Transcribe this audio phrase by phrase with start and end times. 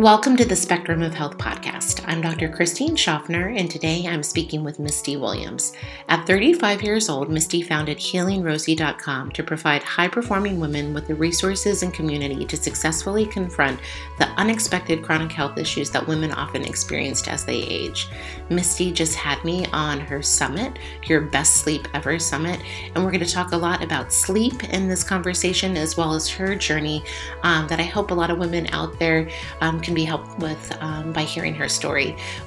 [0.00, 1.89] Welcome to the Spectrum of Health podcast.
[2.06, 2.48] I'm Dr.
[2.48, 5.72] Christine Schaffner, and today I'm speaking with Misty Williams.
[6.08, 11.82] At 35 years old, Misty founded HealingRosie.com to provide high performing women with the resources
[11.82, 13.80] and community to successfully confront
[14.18, 18.08] the unexpected chronic health issues that women often experienced as they age.
[18.48, 22.60] Misty just had me on her summit, your Best Sleep Ever Summit,
[22.94, 26.28] and we're going to talk a lot about sleep in this conversation as well as
[26.28, 27.02] her journey
[27.42, 29.28] um, that I hope a lot of women out there.
[29.60, 31.79] Um, can be helped with um, by hearing her story.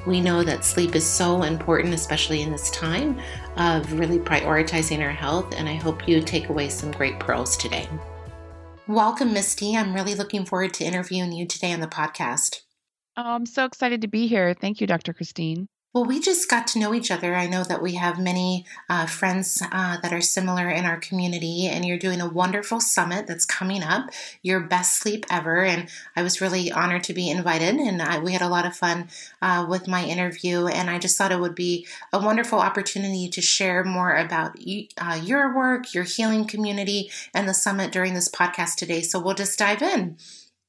[0.06, 3.20] We know that sleep is so important, especially in this time
[3.58, 7.88] of really prioritizing our health, and I hope you take away some great pearls today.
[8.88, 9.76] Welcome, Misty.
[9.76, 12.62] I'm really looking forward to interviewing you today on the podcast.
[13.16, 14.54] Oh, I'm so excited to be here.
[14.54, 15.14] Thank you, Dr.
[15.14, 15.68] Christine.
[15.94, 17.36] Well, we just got to know each other.
[17.36, 21.68] I know that we have many uh, friends uh, that are similar in our community,
[21.68, 24.10] and you're doing a wonderful summit that's coming up,
[24.42, 25.64] your best sleep ever.
[25.64, 28.76] And I was really honored to be invited, and I, we had a lot of
[28.76, 29.08] fun
[29.40, 30.66] uh, with my interview.
[30.66, 34.58] And I just thought it would be a wonderful opportunity to share more about
[34.98, 39.02] uh, your work, your healing community, and the summit during this podcast today.
[39.02, 40.18] So we'll just dive in.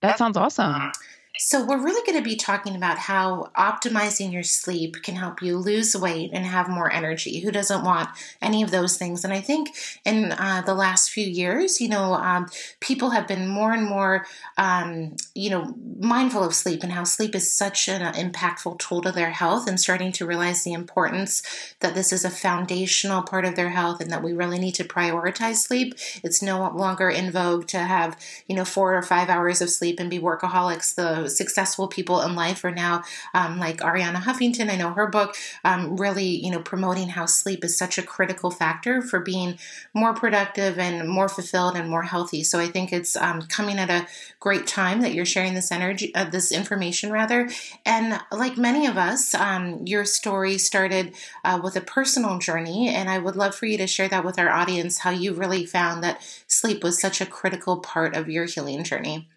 [0.03, 0.93] That sounds awesome.
[1.37, 5.59] So, we're really going to be talking about how optimizing your sleep can help you
[5.59, 7.41] lose weight and have more energy.
[7.41, 8.09] Who doesn't want
[8.41, 9.25] any of those things?
[9.25, 9.71] And I think
[10.05, 12.47] in uh, the last few years, you know, um,
[12.79, 14.27] people have been more and more,
[14.59, 19.11] um, you know, mindful of sleep and how sleep is such an impactful tool to
[19.11, 21.43] their health and starting to realize the importance
[21.81, 24.85] that this is a foundational part of their health and that we really need to
[24.85, 25.95] prioritize sleep.
[26.23, 29.99] It's no longer in vogue to have, you know, four or five hours of sleep
[29.99, 30.95] and be workaholics.
[30.95, 33.03] The successful people in life are now,
[33.35, 37.65] um, like Arianna Huffington, I know her book, um, really, you know, promoting how sleep
[37.65, 39.59] is such a critical factor for being
[39.93, 42.43] more productive and more fulfilled and more healthy.
[42.43, 44.07] So I think it's um, coming at a
[44.41, 47.49] great time that you're sharing this energy, uh, this information rather.
[47.85, 51.15] And like many of us, um, your story started
[51.45, 54.39] uh, with a personal journey, and I would love for you to share that with
[54.39, 54.99] our audience.
[54.99, 59.29] How you really found that sleep was such a critical part of your healing journey.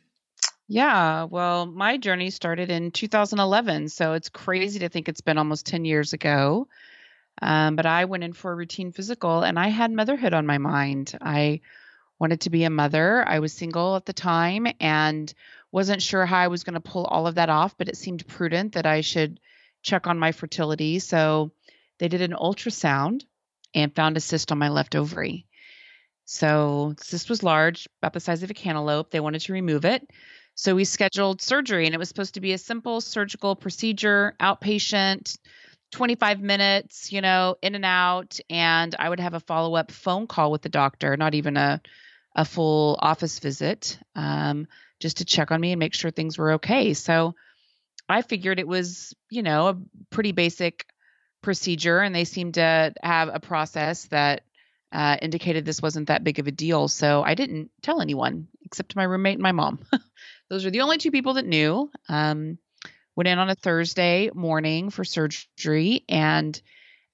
[0.69, 5.66] Yeah, well, my journey started in 2011, so it's crazy to think it's been almost
[5.66, 6.67] 10 years ago.
[7.41, 10.57] Um, but I went in for a routine physical and I had motherhood on my
[10.57, 11.17] mind.
[11.22, 11.61] I
[12.19, 13.28] wanted to be a mother.
[13.28, 15.33] I was single at the time and
[15.72, 18.28] wasn't sure how I was going to pull all of that off, but it seemed
[18.28, 19.39] prudent that I should
[19.84, 20.99] check on my fertility.
[20.99, 21.51] So
[21.99, 23.23] they did an ultrasound
[23.73, 25.45] and found a cyst on my left ovary.
[26.25, 29.11] So cyst was large, about the size of a cantaloupe.
[29.11, 30.09] They wanted to remove it.
[30.57, 35.38] So we scheduled surgery, and it was supposed to be a simple surgical procedure, outpatient,
[35.91, 38.40] 25 minutes, you know, in and out.
[38.50, 41.79] And I would have a follow up phone call with the doctor, not even a,
[42.35, 44.67] a full office visit, um,
[45.00, 46.96] just to check on me and make sure things were okay.
[46.96, 47.35] So
[48.09, 49.78] I figured it was, you know, a
[50.09, 50.88] pretty basic
[51.44, 54.41] procedure, and they seemed to have a process that
[54.91, 56.88] uh, indicated this wasn't that big of a deal.
[56.88, 59.85] So I didn't tell anyone except my roommate and my mom.
[60.50, 61.91] Those are the only two people that knew.
[62.08, 62.58] Um,
[63.16, 66.59] went in on a Thursday morning for surgery, and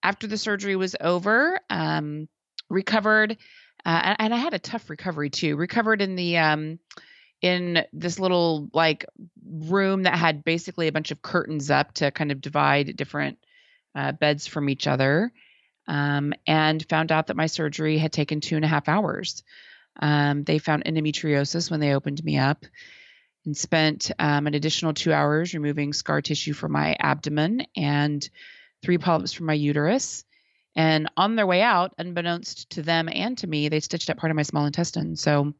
[0.04, 2.28] after the surgery was over, um,
[2.70, 3.38] recovered.
[3.86, 5.56] Uh, and I had a tough recovery too.
[5.56, 6.80] Recovered in the um,
[7.42, 9.06] in this little like
[9.46, 13.40] room that had basically a bunch of curtains up to kind of divide different
[13.96, 15.32] uh, beds from each other,
[15.88, 19.44] um, and found out that my surgery had taken two and a half hours.
[20.00, 22.66] Um, they found endometriosis when they opened me up
[23.46, 28.28] and spent um, an additional two hours removing scar tissue from my abdomen and
[28.82, 30.26] three polyps from my uterus.
[30.76, 34.32] And on their way out, unbeknownst to them and to me, they stitched up part
[34.32, 35.16] of my small intestine.
[35.16, 35.54] So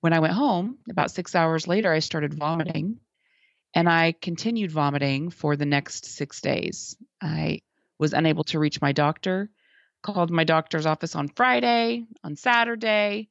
[0.00, 2.98] when I went home, about six hours later, I started vomiting
[3.74, 6.96] and I continued vomiting for the next six days.
[7.20, 7.60] I
[7.98, 9.50] was unable to reach my doctor,
[10.02, 13.28] called my doctor's office on Friday, on Saturday,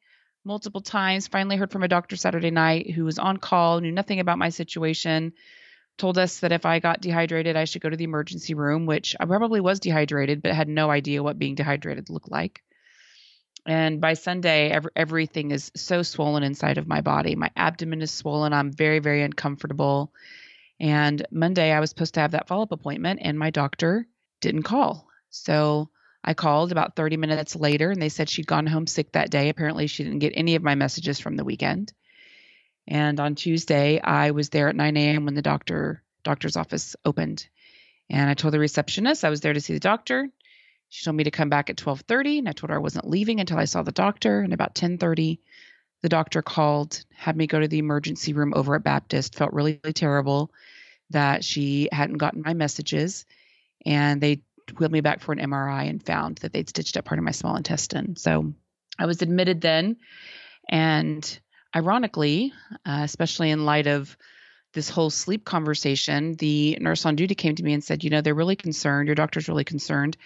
[0.48, 1.28] multiple times.
[1.28, 4.50] Finally, heard from a doctor Saturday night who was on call, knew nothing about my
[4.50, 5.34] situation,
[5.98, 9.16] told us that if I got dehydrated, I should go to the emergency room, which
[9.20, 12.64] I probably was dehydrated, but had no idea what being dehydrated looked like.
[13.66, 17.36] And by Sunday, every, everything is so swollen inside of my body.
[17.36, 18.54] My abdomen is swollen.
[18.54, 20.14] I'm very, very uncomfortable.
[20.80, 24.08] And Monday, I was supposed to have that follow up appointment, and my doctor
[24.40, 25.08] didn't call.
[25.30, 25.90] So
[26.24, 29.50] I called about 30 minutes later and they said she'd gone home sick that day.
[29.50, 31.94] Apparently, she didn't get any of my messages from the weekend.
[32.88, 35.26] And on Tuesday, I was there at 9 a.m.
[35.26, 37.48] when the doctor doctor's office opened.
[38.10, 40.30] And I told the receptionist I was there to see the doctor.
[40.90, 43.40] She told me to come back at 12:30, and I told her I wasn't leaving
[43.40, 44.42] until I saw the doctor.
[44.42, 45.40] And about 10:30,
[46.02, 49.80] the doctor called, had me go to the emergency room over at Baptist, felt really,
[49.84, 50.52] really terrible
[51.10, 53.26] that she hadn't gotten my messages.
[53.86, 54.42] And they
[54.72, 57.32] wheeled me back for an MRI and found that they'd stitched up part of my
[57.32, 58.16] small intestine.
[58.16, 58.54] So
[59.00, 59.98] I was admitted then.
[60.70, 61.40] And
[61.76, 62.54] ironically,
[62.86, 64.18] uh, especially in light of
[64.74, 68.22] this whole sleep conversation, the nurse on duty came to me and said, You know,
[68.22, 70.18] they're really concerned, your doctor's really concerned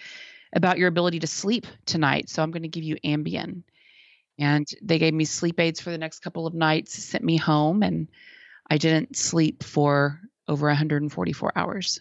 [0.54, 2.28] about your ability to sleep tonight.
[2.28, 3.62] So I'm going to give you Ambien.
[4.38, 7.82] And they gave me sleep aids for the next couple of nights, sent me home,
[7.82, 8.08] and
[8.68, 12.00] I didn't sleep for over 144 hours.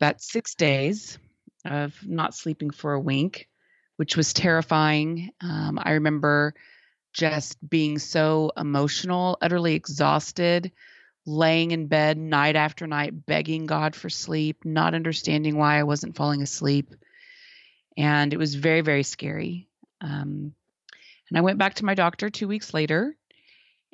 [0.00, 1.18] That's six days
[1.64, 3.48] of not sleeping for a wink,
[3.96, 5.30] which was terrifying.
[5.40, 6.54] Um, I remember
[7.12, 10.72] just being so emotional, utterly exhausted,
[11.26, 16.16] laying in bed night after night, begging God for sleep, not understanding why I wasn't
[16.16, 16.94] falling asleep.
[17.96, 19.68] And it was very, very scary.
[20.00, 20.54] Um,
[21.28, 23.16] and I went back to my doctor two weeks later,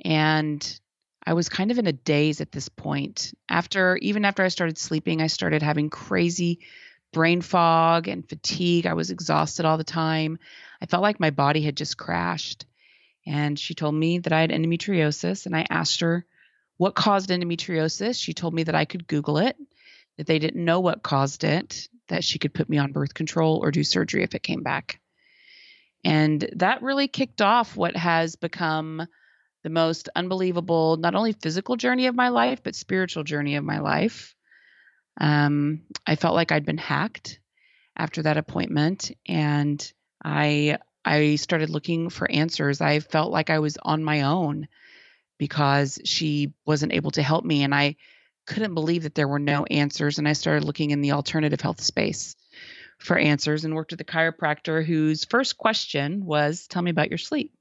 [0.04, 0.80] and
[1.26, 3.32] I was kind of in a daze at this point.
[3.48, 6.60] After, even after I started sleeping, I started having crazy
[7.14, 8.86] brain fog and fatigue.
[8.86, 10.38] I was exhausted all the time.
[10.82, 12.66] I felt like my body had just crashed.
[13.26, 16.26] And she told me that I had endometriosis, and I asked her
[16.76, 18.20] what caused endometriosis.
[18.20, 19.56] She told me that I could Google it,
[20.18, 23.60] that they didn't know what caused it, that she could put me on birth control
[23.62, 25.00] or do surgery if it came back.
[26.04, 29.06] And that really kicked off what has become
[29.62, 33.78] the most unbelievable, not only physical journey of my life, but spiritual journey of my
[33.78, 34.33] life.
[35.18, 37.38] Um, I felt like I'd been hacked
[37.96, 39.92] after that appointment, and
[40.24, 42.80] I I started looking for answers.
[42.80, 44.68] I felt like I was on my own
[45.38, 47.96] because she wasn't able to help me, and I
[48.46, 50.18] couldn't believe that there were no answers.
[50.18, 52.36] And I started looking in the alternative health space
[52.98, 57.18] for answers and worked with a chiropractor whose first question was, "Tell me about your
[57.18, 57.52] sleep."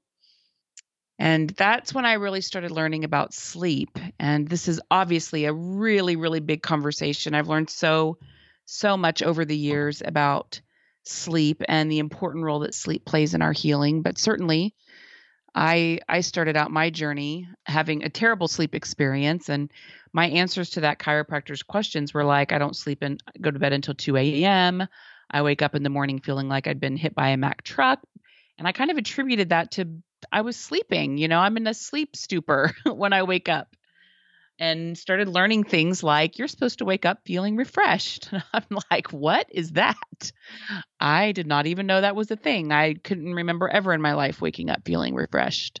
[1.18, 3.98] And that's when I really started learning about sleep.
[4.18, 7.34] And this is obviously a really, really big conversation.
[7.34, 8.18] I've learned so,
[8.64, 10.60] so much over the years about
[11.04, 14.02] sleep and the important role that sleep plays in our healing.
[14.02, 14.74] But certainly,
[15.54, 19.70] I I started out my journey having a terrible sleep experience, and
[20.12, 23.72] my answers to that chiropractor's questions were like, I don't sleep and go to bed
[23.72, 24.86] until 2 a.m.
[25.30, 28.00] I wake up in the morning feeling like I'd been hit by a Mack truck.
[28.58, 29.88] And I kind of attributed that to
[30.32, 33.74] I was sleeping, you know, I'm in a sleep stupor when I wake up
[34.58, 38.28] and started learning things like you're supposed to wake up feeling refreshed.
[38.32, 40.32] And I'm like, what is that?
[41.00, 42.72] I did not even know that was a thing.
[42.72, 45.80] I couldn't remember ever in my life waking up feeling refreshed.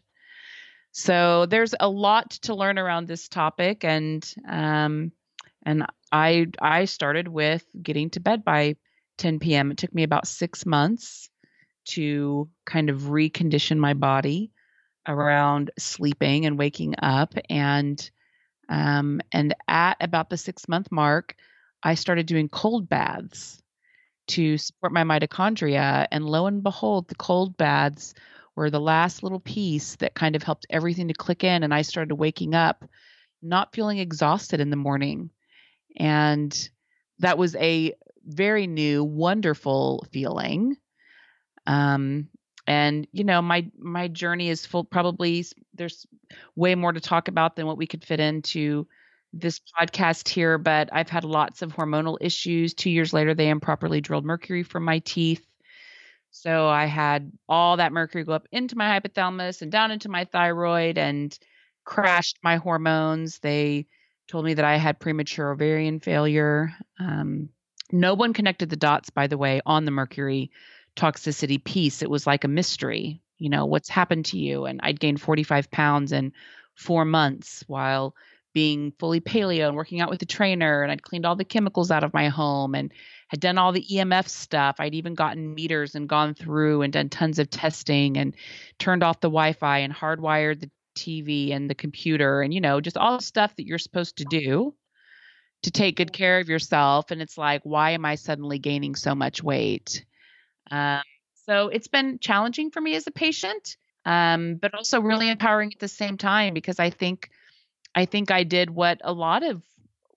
[0.92, 5.10] So there's a lot to learn around this topic, and um,
[5.64, 8.76] and I I started with getting to bed by
[9.18, 9.72] 10 p.m.
[9.72, 11.30] It took me about six months
[11.86, 14.50] to kind of recondition my body
[15.06, 17.34] around sleeping and waking up.
[17.50, 18.10] And
[18.68, 21.36] um, and at about the six month mark
[21.82, 23.62] i started doing cold baths
[24.26, 26.06] to support my mitochondria.
[26.10, 28.14] And lo and behold the cold baths
[28.56, 31.62] were the last little piece that kind of helped everything to click in.
[31.62, 32.84] And i started waking up
[33.42, 35.30] not feeling exhausted in the morning.
[35.98, 36.68] And
[37.18, 37.94] that was a
[38.24, 40.76] very new wonderful feeling
[41.66, 42.28] um,
[42.66, 44.84] and you know, my my journey is full.
[44.84, 45.44] Probably
[45.74, 46.06] there's
[46.56, 48.86] way more to talk about than what we could fit into
[49.32, 50.56] this podcast here.
[50.56, 52.74] But I've had lots of hormonal issues.
[52.74, 55.44] Two years later, they improperly drilled mercury from my teeth.
[56.30, 60.24] So I had all that mercury go up into my hypothalamus and down into my
[60.24, 61.38] thyroid and
[61.84, 63.38] crashed my hormones.
[63.38, 63.86] They
[64.26, 66.72] told me that I had premature ovarian failure.
[66.98, 67.50] Um,
[67.92, 70.50] no one connected the dots, by the way, on the mercury
[70.96, 73.20] toxicity piece, it was like a mystery.
[73.38, 74.64] You know, what's happened to you?
[74.64, 76.32] And I'd gained 45 pounds in
[76.74, 78.14] four months while
[78.52, 80.82] being fully paleo and working out with a trainer.
[80.82, 82.92] And I'd cleaned all the chemicals out of my home and
[83.28, 84.76] had done all the EMF stuff.
[84.78, 88.34] I'd even gotten meters and gone through and done tons of testing and
[88.78, 92.80] turned off the Wi Fi and hardwired the TV and the computer and, you know,
[92.80, 94.72] just all the stuff that you're supposed to do
[95.62, 97.10] to take good care of yourself.
[97.10, 100.04] And it's like, why am I suddenly gaining so much weight?
[100.70, 101.02] Um,
[101.46, 105.78] so it's been challenging for me as a patient, um, but also really empowering at
[105.78, 107.30] the same time because I think
[107.94, 109.62] I think I did what a lot of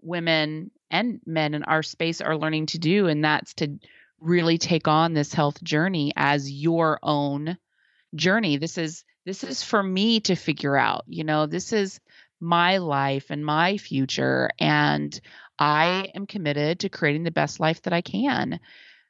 [0.01, 3.77] women and men in our space are learning to do, and that's to
[4.19, 7.57] really take on this health journey as your own
[8.15, 8.57] journey.
[8.57, 11.03] This is this is for me to figure out.
[11.07, 11.99] You know, this is
[12.39, 15.19] my life and my future, and
[15.59, 18.59] I am committed to creating the best life that I can.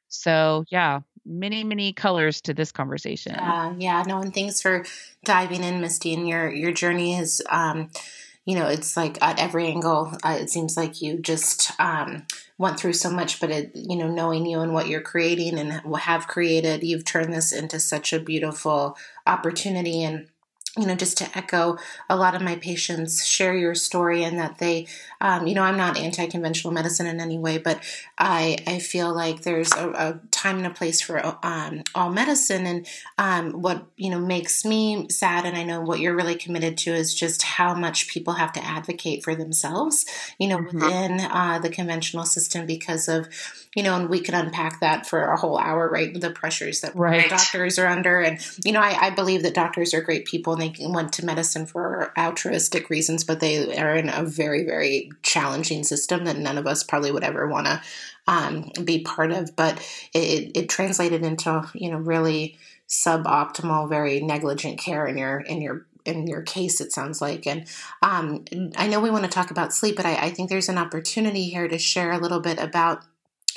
[0.10, 3.36] So, yeah, many, many colors to this conversation.
[3.36, 4.86] Uh, yeah, no, and thanks for
[5.24, 6.14] diving in, Misty.
[6.14, 7.90] And your your journey is, um,
[8.46, 10.18] you know, it's like at every angle.
[10.24, 12.26] Uh, it seems like you just um,
[12.58, 15.74] went through so much, but it, you know, knowing you and what you're creating and
[15.98, 20.28] have created, you've turned this into such a beautiful opportunity and
[20.78, 21.78] you know, just to echo
[22.10, 24.88] a lot of my patients share your story and that they,
[25.22, 27.80] um, you know, I'm not anti-conventional medicine in any way, but
[28.18, 32.66] I, I feel like there's a, a time and a place for um, all medicine.
[32.66, 36.78] And um, what, you know, makes me sad, and I know what you're really committed
[36.80, 40.06] to is just how much people have to advocate for themselves,
[40.40, 40.80] you know, mm-hmm.
[40.80, 43.28] within uh, the conventional system because of,
[43.76, 46.20] you know, and we could unpack that for a whole hour, right?
[46.20, 47.30] The pressures that right.
[47.30, 48.20] doctors are under.
[48.20, 51.26] And, you know, I, I, believe that doctors are great people and they went to
[51.26, 56.58] medicine for altruistic reasons, but they are in a very, very challenging system that none
[56.58, 57.82] of us probably would ever want to
[58.28, 59.56] um, be part of.
[59.56, 59.80] But
[60.14, 62.58] it, it translated into, you know, really
[62.88, 67.46] suboptimal, very negligent care in your, in your in your case, it sounds like.
[67.46, 67.66] And
[68.02, 68.46] um,
[68.78, 71.50] I know we want to talk about sleep, but I, I, think there's an opportunity
[71.50, 73.04] here to share a little bit about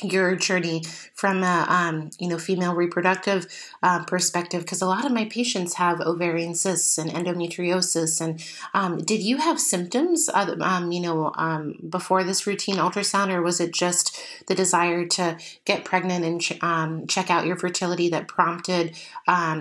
[0.02, 0.82] your journey
[1.14, 3.46] from a um, you know female reproductive
[3.82, 8.42] um, perspective because a lot of my patients have ovarian cysts and endometriosis and
[8.74, 13.42] um, did you have symptoms uh, um, you know um, before this routine ultrasound or
[13.42, 18.08] was it just the desire to get pregnant and ch- um, check out your fertility
[18.08, 18.96] that prompted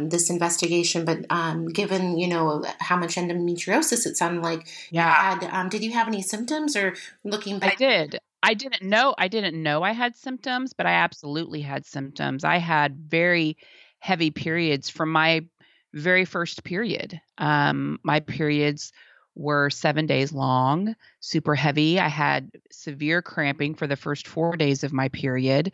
[0.10, 1.06] this investigation?
[1.06, 1.28] But
[1.74, 5.38] given you know how much endometriosis it sounded like yeah.
[5.38, 9.28] had, did you have any symptoms or looking back I did I didn't know I
[9.28, 12.44] didn't know I had symptoms, but I absolutely had symptoms.
[12.44, 13.58] I had very
[14.00, 15.46] heavy periods from my
[15.94, 17.20] very first period.
[17.38, 18.94] Um, my periods
[19.36, 22.00] were seven days long, super heavy.
[22.00, 25.72] I had severe cramping for the first four days of my period.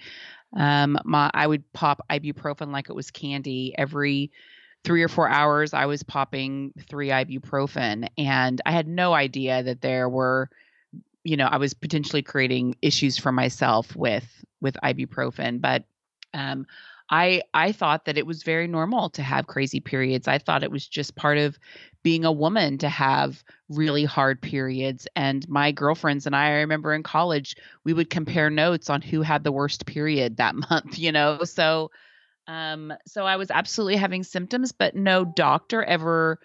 [0.55, 4.31] Um, my I would pop ibuprofen like it was candy every
[4.84, 5.74] three or four hours.
[5.74, 10.50] I was popping three ibuprofen, and I had no idea that there were
[11.25, 14.25] you know, I was potentially creating issues for myself with
[14.62, 15.84] with ibuprofen, but
[16.34, 16.67] um,
[17.10, 20.27] I I thought that it was very normal to have crazy periods.
[20.27, 21.58] I thought it was just part of
[22.03, 25.08] being a woman to have really hard periods.
[25.15, 29.24] And my girlfriends and I, I remember in college, we would compare notes on who
[29.24, 31.44] had the worst period that month, you know.
[31.44, 31.91] So
[32.48, 36.39] um so I was absolutely having symptoms, but no doctor ever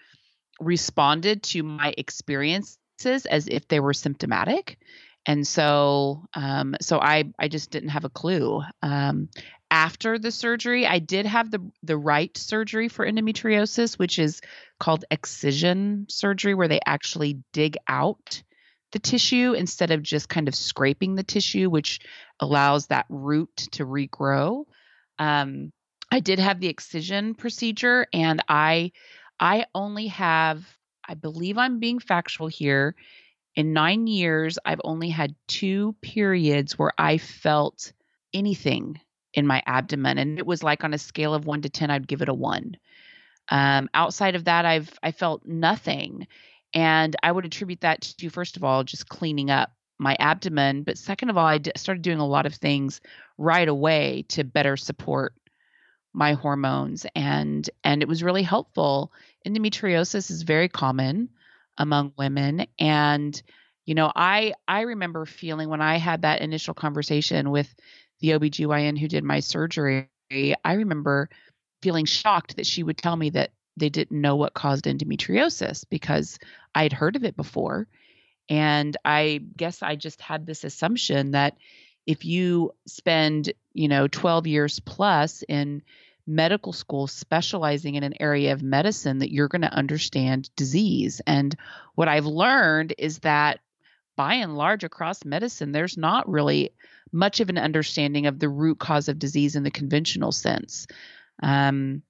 [0.59, 4.77] responded to my experience as if they were symptomatic.
[5.25, 8.63] And so, um, so I, I just didn't have a clue.
[8.81, 9.29] Um,
[9.69, 14.41] after the surgery, I did have the the right surgery for endometriosis, which is
[14.79, 18.43] called excision surgery, where they actually dig out
[18.91, 22.01] the tissue instead of just kind of scraping the tissue, which
[22.41, 24.65] allows that root to regrow.
[25.17, 25.71] Um,
[26.11, 28.91] I did have the excision procedure, and I
[29.39, 30.65] I only have
[31.11, 32.95] I believe I'm being factual here.
[33.57, 37.91] In nine years, I've only had two periods where I felt
[38.33, 38.97] anything
[39.33, 42.07] in my abdomen, and it was like on a scale of one to ten, I'd
[42.07, 42.77] give it a one.
[43.49, 46.27] Um, outside of that, I've I felt nothing,
[46.73, 50.97] and I would attribute that to first of all just cleaning up my abdomen, but
[50.97, 53.01] second of all, I d- started doing a lot of things
[53.37, 55.33] right away to better support
[56.13, 59.11] my hormones, and and it was really helpful
[59.47, 61.29] endometriosis is very common
[61.77, 62.67] among women.
[62.79, 63.41] And
[63.85, 67.73] you know i i remember feeling when i had that initial conversation with
[68.19, 71.29] the OBGYN who did my surgery i remember
[71.81, 76.37] feeling shocked that she would tell me that they didn't know what caused endometriosis because
[76.75, 77.87] i had heard of it before.
[78.49, 81.57] And i guess i just had this assumption that
[82.05, 85.81] if you spend you know 12 years plus in
[86.31, 91.21] medical school specializing in an area of medicine that you're going to understand disease.
[91.27, 91.55] And
[91.95, 93.59] what I've learned is that
[94.15, 96.71] by and large across medicine, there's not really
[97.11, 100.87] much of an understanding of the root cause of disease in the conventional sense.
[101.43, 102.01] Um,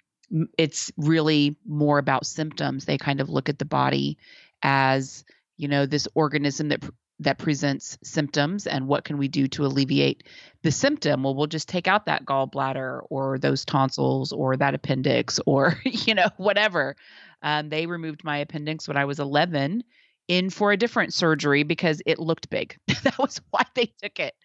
[0.58, 2.86] it's really more about symptoms.
[2.86, 4.18] They kind of look at the body
[4.62, 5.26] as,
[5.58, 6.84] you know, this organism that
[7.22, 10.24] that presents symptoms and what can we do to alleviate
[10.64, 11.24] the symptom?
[11.24, 16.16] Well we'll just take out that gallbladder or those tonsils or that appendix or you
[16.16, 16.96] know whatever.
[17.42, 19.84] Um, they removed my appendix when i was 11
[20.28, 22.78] in for a different surgery because it looked big.
[23.04, 24.36] That was why they took it.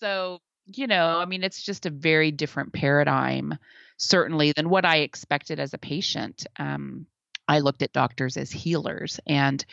[0.00, 0.40] So
[0.74, 3.56] you know i mean it's just a very different paradigm
[3.98, 6.46] certainly than what i expected as a patient.
[6.58, 7.06] Um,
[7.46, 9.64] i looked at doctors as healers and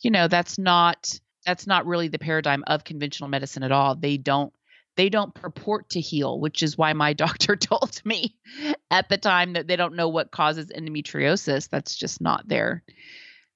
[0.00, 3.94] you know that's not that's not really the paradigm of conventional medicine at all.
[3.94, 4.52] They don't
[4.96, 8.36] they don't purport to heal, which is why my doctor told me
[8.90, 11.68] at the time that they don't know what causes endometriosis.
[11.68, 12.82] That's just not their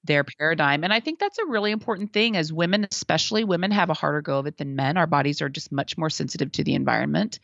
[0.05, 0.85] their paradigm.
[0.85, 4.23] And I think that's a really important thing as women, especially women have a harder
[4.23, 4.97] go of it than men.
[4.97, 7.41] Our bodies are just much more sensitive to the environment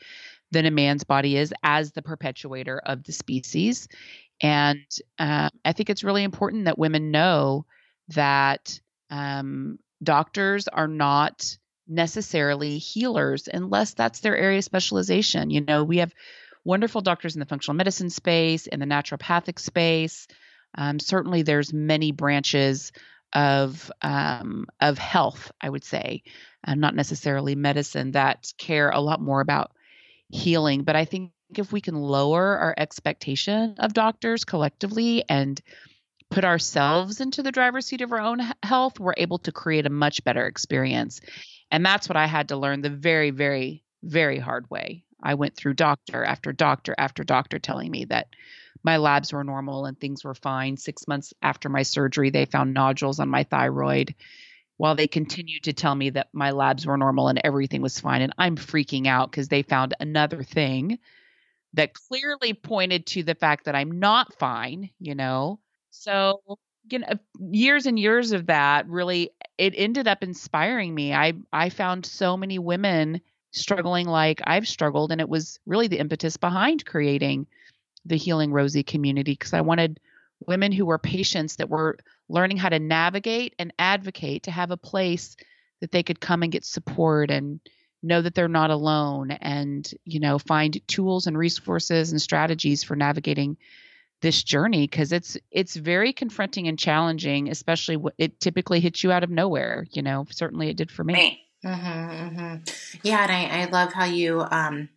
[0.53, 3.89] than a man's body is as the perpetuator of the species.
[4.41, 4.87] And
[5.19, 7.67] uh, I think it's really important that women know
[8.09, 11.57] that um, doctors are not
[11.87, 15.51] necessarily healers unless that's their area of specialization.
[15.51, 16.15] You know, we have
[16.65, 20.27] wonderful doctors in the functional medicine space, in the naturopathic space.
[20.77, 22.93] Um, certainly, there's many branches
[23.33, 26.23] of um, of health, I would say,
[26.67, 29.73] uh, not necessarily medicine, that care a lot more about
[30.29, 30.85] healing.
[30.85, 35.61] But I think if we can lower our expectation of doctors collectively and
[36.31, 39.91] put ourselves into the driver's seat of our own health, we're able to create a
[39.91, 41.21] much better experience.
[41.71, 45.05] And that's what I had to learn the very, very, very hard way.
[45.23, 48.29] I went through doctor after doctor after doctor telling me that
[48.83, 50.77] my labs were normal and things were fine.
[50.77, 54.15] Six months after my surgery, they found nodules on my thyroid
[54.77, 58.23] while they continued to tell me that my labs were normal and everything was fine.
[58.23, 60.99] And I'm freaking out because they found another thing
[61.75, 65.61] that clearly pointed to the fact that I'm not fine, you know?
[65.95, 66.43] So,
[66.91, 71.15] you know, uh, years and years of that really it ended up inspiring me.
[71.15, 73.21] I I found so many women
[73.53, 77.47] struggling like I've struggled and it was really the impetus behind creating
[78.05, 80.01] the Healing Rosie community because I wanted
[80.47, 81.97] women who were patients that were
[82.29, 85.37] learning how to navigate and advocate to have a place
[85.81, 87.61] that they could come and get support and
[88.03, 92.97] know that they're not alone and you know find tools and resources and strategies for
[92.97, 93.57] navigating
[94.25, 99.13] this journey because it's it's very confronting and challenging especially what it typically hits you
[99.13, 102.55] out of nowhere you know certainly it did for me mm-hmm, mm-hmm.
[103.03, 104.89] yeah and I, I love how you um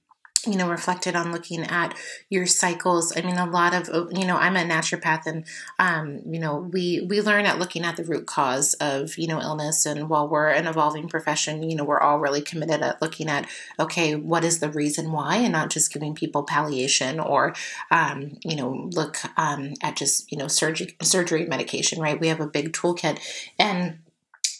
[0.47, 1.95] you know reflected on looking at
[2.29, 3.13] your cycles.
[3.15, 5.45] I mean a lot of you know i'm a naturopath and
[5.79, 9.41] um, you know we we learn at looking at the root cause of you know
[9.41, 9.85] illness.
[9.85, 13.47] And while we're an evolving profession you know we're all really committed at looking at
[13.79, 15.37] okay what is the reason why?
[15.37, 17.53] And not just giving people palliation or
[17.91, 22.19] um, you know look um, at just you know surgery surgery medication right?
[22.19, 23.19] We have a big toolkit.
[23.59, 23.99] And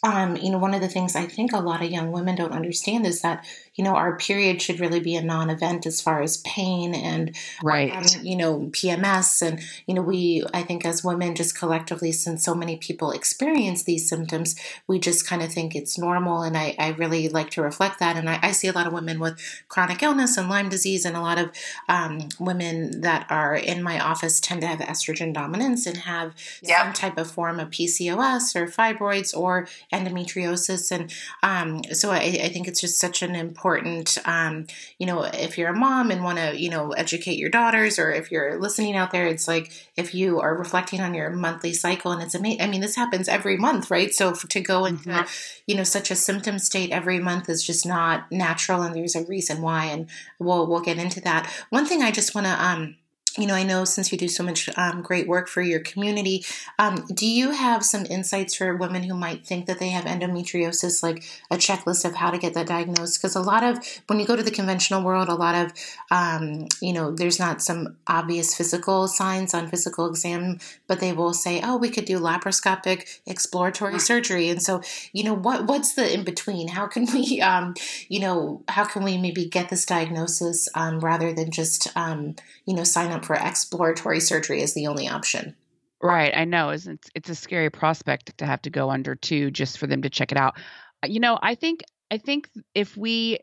[0.04, 2.54] um, you know, one of the things I think a lot of young women don't
[2.54, 3.46] understand is that
[3.78, 7.36] you know, our period should really be a non event as far as pain and,
[7.64, 7.96] right.
[7.96, 9.46] Um, you know, PMS.
[9.46, 13.84] And, you know, we, I think as women, just collectively, since so many people experience
[13.84, 14.56] these symptoms,
[14.88, 16.42] we just kind of think it's normal.
[16.42, 18.18] And I, I really like to reflect that.
[18.18, 21.16] And I, I, see a lot of women with chronic illness and Lyme disease, and
[21.16, 21.52] a lot of
[21.88, 26.80] um, women that are in my office tend to have estrogen dominance and have yep.
[26.82, 30.92] some type of form of PCOS or fibroids or endometriosis.
[30.92, 31.14] And
[31.44, 34.18] um, so I, I think it's just such an important important.
[34.26, 34.66] Um,
[34.98, 38.12] you know, if you're a mom and want to, you know, educate your daughters, or
[38.12, 42.12] if you're listening out there, it's like if you are reflecting on your monthly cycle,
[42.12, 42.62] and it's amazing.
[42.62, 44.14] I mean, this happens every month, right?
[44.14, 45.62] So to go into, mm-hmm.
[45.68, 49.26] you know, such a symptom state every month is just not natural, and there's a
[49.26, 51.52] reason why, and we'll we'll get into that.
[51.70, 52.96] One thing I just want to um
[53.38, 56.46] you know, I know since you do so much um, great work for your community,
[56.80, 61.04] um, do you have some insights for women who might think that they have endometriosis,
[61.04, 63.22] like a checklist of how to get that diagnosed?
[63.22, 65.74] Because a lot of, when you go to the conventional world, a lot of,
[66.12, 71.34] um, you know, there's not some obvious physical signs on physical exam, but they will
[71.34, 74.50] say, oh, we could do laparoscopic exploratory surgery.
[74.50, 74.82] And so,
[75.14, 76.70] you know, what what's the in between?
[76.70, 77.76] How can we, um,
[78.10, 82.74] you know, how can we maybe get this diagnosis um, rather than just, um, you
[82.74, 85.56] know, sign up for exploratory surgery as the only option.
[86.02, 86.70] Right, I know.
[86.70, 90.10] It's it's a scary prospect to have to go under too, just for them to
[90.10, 90.56] check it out.
[91.04, 93.40] Uh, you know, I think I think if we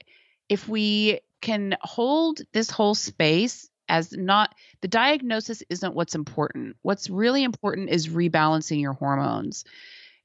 [0.49, 6.77] if we can hold this whole space as not the diagnosis isn't what's important.
[6.83, 9.65] What's really important is rebalancing your hormones.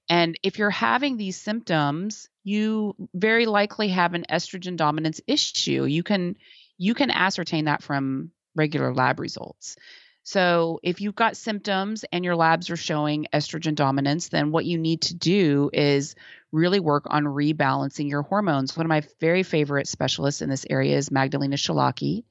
[0.08, 5.86] And if you're having these symptoms, you very likely have an estrogen dominance issue.
[5.86, 6.36] You can
[6.78, 9.76] you can ascertain that from regular lab results.
[10.24, 14.78] So, if you've got symptoms and your labs are showing estrogen dominance, then what you
[14.78, 16.14] need to do is
[16.52, 18.78] really work on rebalancing your hormones.
[18.78, 22.26] One of my very favorite specialists in this area is Magdalena Wszelaki.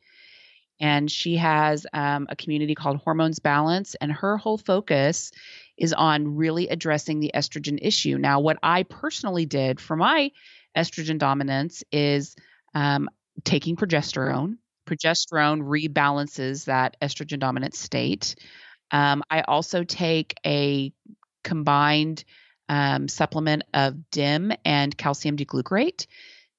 [0.80, 5.32] And she has um, a community called Hormones Balance, and her whole focus
[5.76, 8.16] is on really addressing the estrogen issue.
[8.16, 10.30] Now, what I personally did for my
[10.76, 12.36] estrogen dominance is
[12.74, 13.08] um,
[13.42, 18.34] taking progesterone progesterone rebalances that estrogen dominant state.
[18.90, 20.92] Um, I also take a
[21.44, 22.24] combined
[22.68, 26.06] um, supplement of DIM and calcium D-glucarate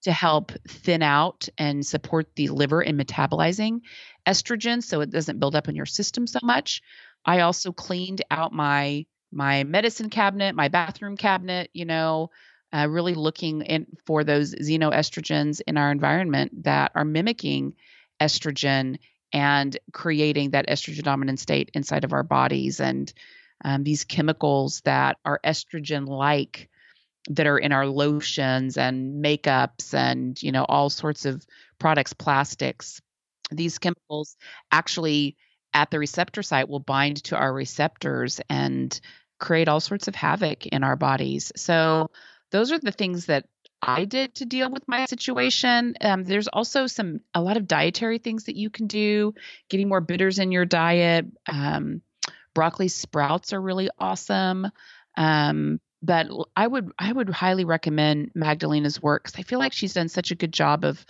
[0.04, 3.82] to help thin out and support the liver in metabolizing
[4.26, 6.82] estrogen so it doesn't build up in your system so much.
[7.26, 12.32] I also cleaned out my my medicine cabinet, my bathroom cabinet, you know,
[12.74, 17.74] uh, really looking in for those xenoestrogens in our environment that are mimicking
[18.19, 18.99] estrogen
[19.32, 22.79] and creating that estrogen dominant state inside of our bodies.
[22.79, 23.12] And
[23.63, 26.69] um, these chemicals that are estrogen like
[27.29, 31.45] that are in our lotions and makeups and you know all sorts of
[31.77, 33.01] products plastics
[33.51, 34.38] these chemicals
[34.71, 35.36] actually
[35.73, 38.99] at the receptor site will bind to our receptors and
[39.39, 41.51] create all sorts of havoc in our bodies.
[41.55, 42.10] So
[42.51, 43.45] those are the things that
[43.82, 45.96] I did to deal with my situation.
[46.02, 49.34] Um, there's also some a lot of dietary things that you can do,
[49.70, 51.26] getting more bitters in your diet.
[51.48, 52.02] Um,
[52.54, 54.68] broccoli sprouts are really awesome.
[55.15, 59.94] Um, but I would I would highly recommend Magdalena's work because I feel like she's
[59.94, 61.06] done such a good job of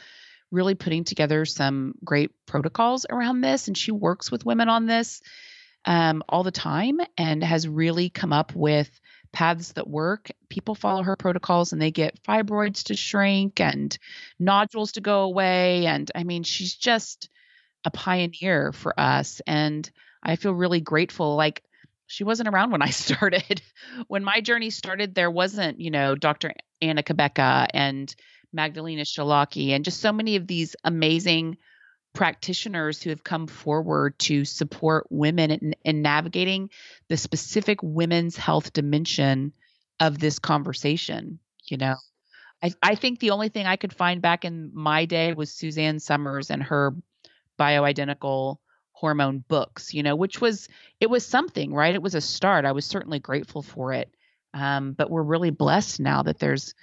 [0.52, 5.22] really putting together some great protocols around this, and she works with women on this
[5.86, 8.90] um, all the time and has really come up with
[9.32, 10.32] paths that work.
[10.50, 13.98] People follow her protocols and they get fibroids to shrink and
[14.40, 15.86] nodules to go away.
[15.86, 17.30] And I mean, she's just
[17.86, 19.42] a pioneer for us.
[19.46, 19.90] And
[20.22, 21.36] I feel really grateful.
[21.36, 21.64] Like,
[22.08, 23.62] she wasn't around when I started.
[24.08, 26.54] when my journey started, there wasn't, you know, Dr.
[26.82, 28.14] Anna Cabeca and
[28.52, 31.58] Magdalena Wszelaki and just so many of these amazing
[32.14, 36.70] practitioners who have come forward to support women in, in navigating
[37.08, 39.54] the specific women's health dimension
[40.00, 41.40] of this conversation.
[41.66, 41.96] You know,
[42.64, 46.00] I, I think the only thing I could find back in my day was Suzanne
[46.00, 46.96] Somers and her
[47.60, 48.58] bioidentical
[48.92, 50.68] hormone books, you know, which was
[51.00, 51.96] it was something, right?
[51.96, 52.66] It was a start.
[52.66, 54.14] I was certainly grateful for it.
[54.54, 56.74] Um, but we're really blessed now that there's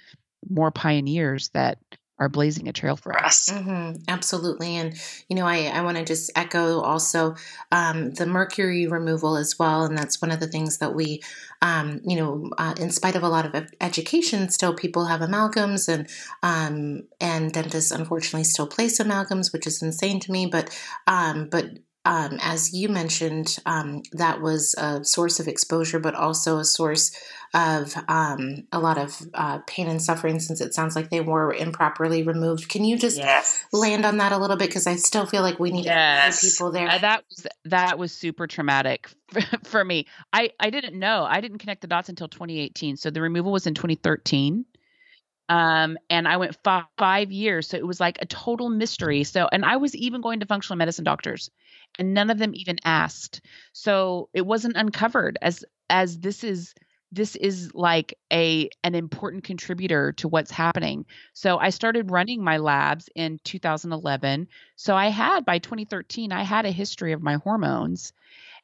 [0.49, 1.79] more pioneers that
[2.19, 3.49] are blazing a trail for us.
[3.49, 4.75] Mm-hmm, absolutely.
[4.75, 4.99] And,
[5.29, 7.35] you know, I, I want to just echo also
[7.71, 9.83] um, the mercury removal as well.
[9.83, 11.21] And that's one of the things that we,
[11.61, 15.87] um, you know, uh, in spite of a lot of education, still people have amalgams
[15.87, 16.09] and,
[16.41, 20.47] um, and dentists unfortunately still place amalgams, which is insane to me.
[20.47, 20.75] But,
[21.05, 21.65] um, but
[22.07, 27.11] um, as you mentioned, um, that was a source of exposure, but also a source
[27.53, 31.53] of um, a lot of uh, pain and suffering since it sounds like they were
[31.53, 32.69] improperly removed.
[32.69, 33.61] Can you just yes.
[33.73, 34.69] land on that a little bit?
[34.69, 36.41] Because I still feel like we need yes.
[36.41, 36.87] people there.
[36.87, 39.09] Uh, that was that was super traumatic
[39.65, 40.05] for me.
[40.31, 41.25] I I didn't know.
[41.29, 42.95] I didn't connect the dots until 2018.
[42.95, 44.63] So the removal was in 2013
[45.49, 47.67] um, and I went five, five years.
[47.67, 49.23] So it was like a total mystery.
[49.23, 51.49] So, and I was even going to functional medicine doctors,
[51.97, 53.41] and none of them even asked.
[53.73, 56.73] So it wasn't uncovered as as this is
[57.11, 61.05] this is like a an important contributor to what's happening.
[61.33, 64.47] So I started running my labs in 2011.
[64.75, 68.13] So I had by 2013 I had a history of my hormones.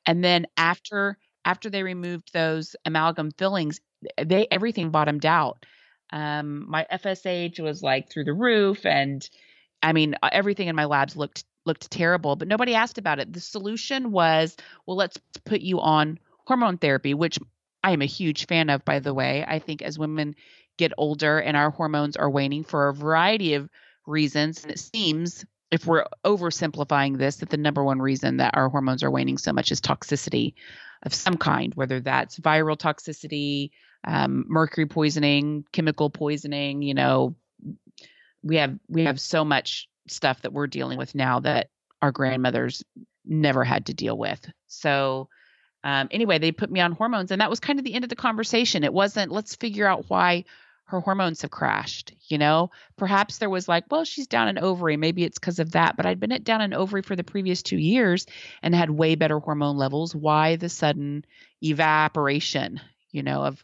[0.06, 3.82] And then after after they removed those amalgam fillings,
[4.22, 5.66] they everything bottomed out.
[6.12, 9.28] Um, my FSH was like through the roof, and
[9.82, 12.36] I mean everything in my labs looked looked terrible.
[12.36, 13.32] But nobody asked about it.
[13.32, 17.40] The solution was, well, let's put you on hormone therapy, which
[17.84, 19.44] I am a huge fan of, by the way.
[19.48, 20.36] I think as women
[20.78, 23.70] get older and our hormones are waning for a variety of
[24.06, 28.70] reasons, and it seems if we're oversimplifying this, that the number one reason that our
[28.70, 30.54] hormones are waning so much is toxicity
[31.02, 33.72] of some kind, whether that's viral toxicity,
[34.04, 36.84] um, mercury poisoning, chemical poisoning.
[36.84, 37.36] You know,
[38.44, 41.70] we have we have so much stuff that we're dealing with now that
[42.02, 42.84] our grandmothers
[43.26, 44.46] never had to deal with.
[44.68, 45.30] So
[45.84, 48.10] um, anyway, they put me on hormones, and that was kind of the end of
[48.10, 48.84] the conversation.
[48.84, 50.46] It wasn't let's figure out why
[50.86, 52.14] her hormones have crashed.
[52.28, 54.96] You know, perhaps there was like, well, she's down an ovary.
[54.98, 55.98] Maybe it's because of that.
[55.98, 58.26] But I'd been at down an ovary for the previous two years
[58.62, 60.16] and had way better hormone levels.
[60.16, 61.26] Why the sudden
[61.62, 62.80] evaporation,
[63.12, 63.64] you know, of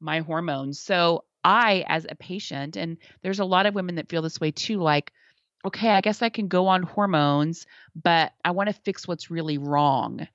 [0.00, 0.80] my hormones?
[0.80, 4.50] So I, as a patient, and there's a lot of women that feel this way
[4.50, 5.12] too, like,
[5.64, 9.58] okay, I guess I can go on hormones, but I want to fix what's really
[9.58, 10.26] wrong.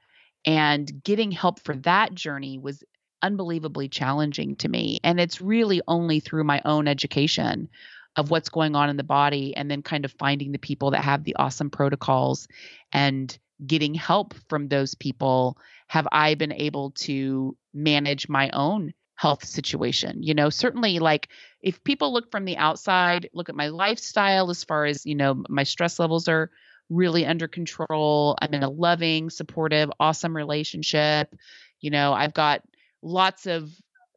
[0.45, 2.83] And getting help for that journey was
[3.21, 4.99] unbelievably challenging to me.
[5.03, 7.69] And it's really only through my own education
[8.15, 11.03] of what's going on in the body and then kind of finding the people that
[11.03, 12.47] have the awesome protocols
[12.91, 19.43] and getting help from those people have I been able to manage my own health
[19.43, 20.23] situation.
[20.23, 21.27] You know, certainly like
[21.61, 25.43] if people look from the outside, look at my lifestyle as far as, you know,
[25.49, 26.49] my stress levels are
[26.89, 28.37] really under control.
[28.41, 31.35] I'm in a loving, supportive, awesome relationship.
[31.81, 32.61] You know, I've got
[33.01, 33.69] lots of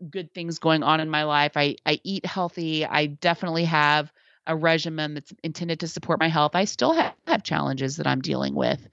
[0.08, 1.56] good things going on in my life.
[1.56, 2.86] I, I eat healthy.
[2.86, 4.12] I definitely have
[4.46, 8.20] a regimen that's intended to support my health, I still have, have challenges that I'm
[8.20, 8.88] dealing with.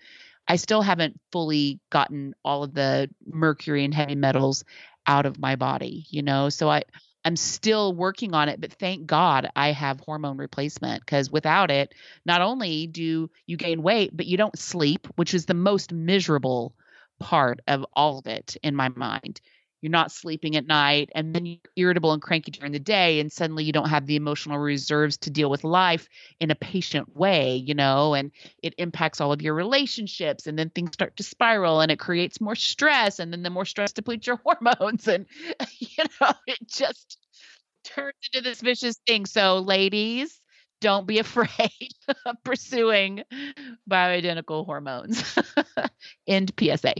[0.50, 4.65] I still haven't fully gotten all of the mercury and heavy metals
[5.07, 6.49] out of my body, you know.
[6.49, 6.83] So I
[7.25, 11.93] I'm still working on it, but thank God I have hormone replacement because without it,
[12.25, 16.73] not only do you gain weight, but you don't sleep, which is the most miserable
[17.19, 19.41] part of all of it in my mind
[19.81, 23.31] you're not sleeping at night and then you're irritable and cranky during the day and
[23.31, 26.07] suddenly you don't have the emotional reserves to deal with life
[26.39, 30.69] in a patient way you know and it impacts all of your relationships and then
[30.69, 34.27] things start to spiral and it creates more stress and then the more stress depletes
[34.27, 35.25] your hormones and
[35.79, 37.17] you know it just
[37.83, 40.39] turns into this vicious thing so ladies
[40.81, 41.91] don't be afraid
[42.25, 43.23] of pursuing
[43.89, 45.37] bioidentical hormones.
[46.27, 46.93] End PSA.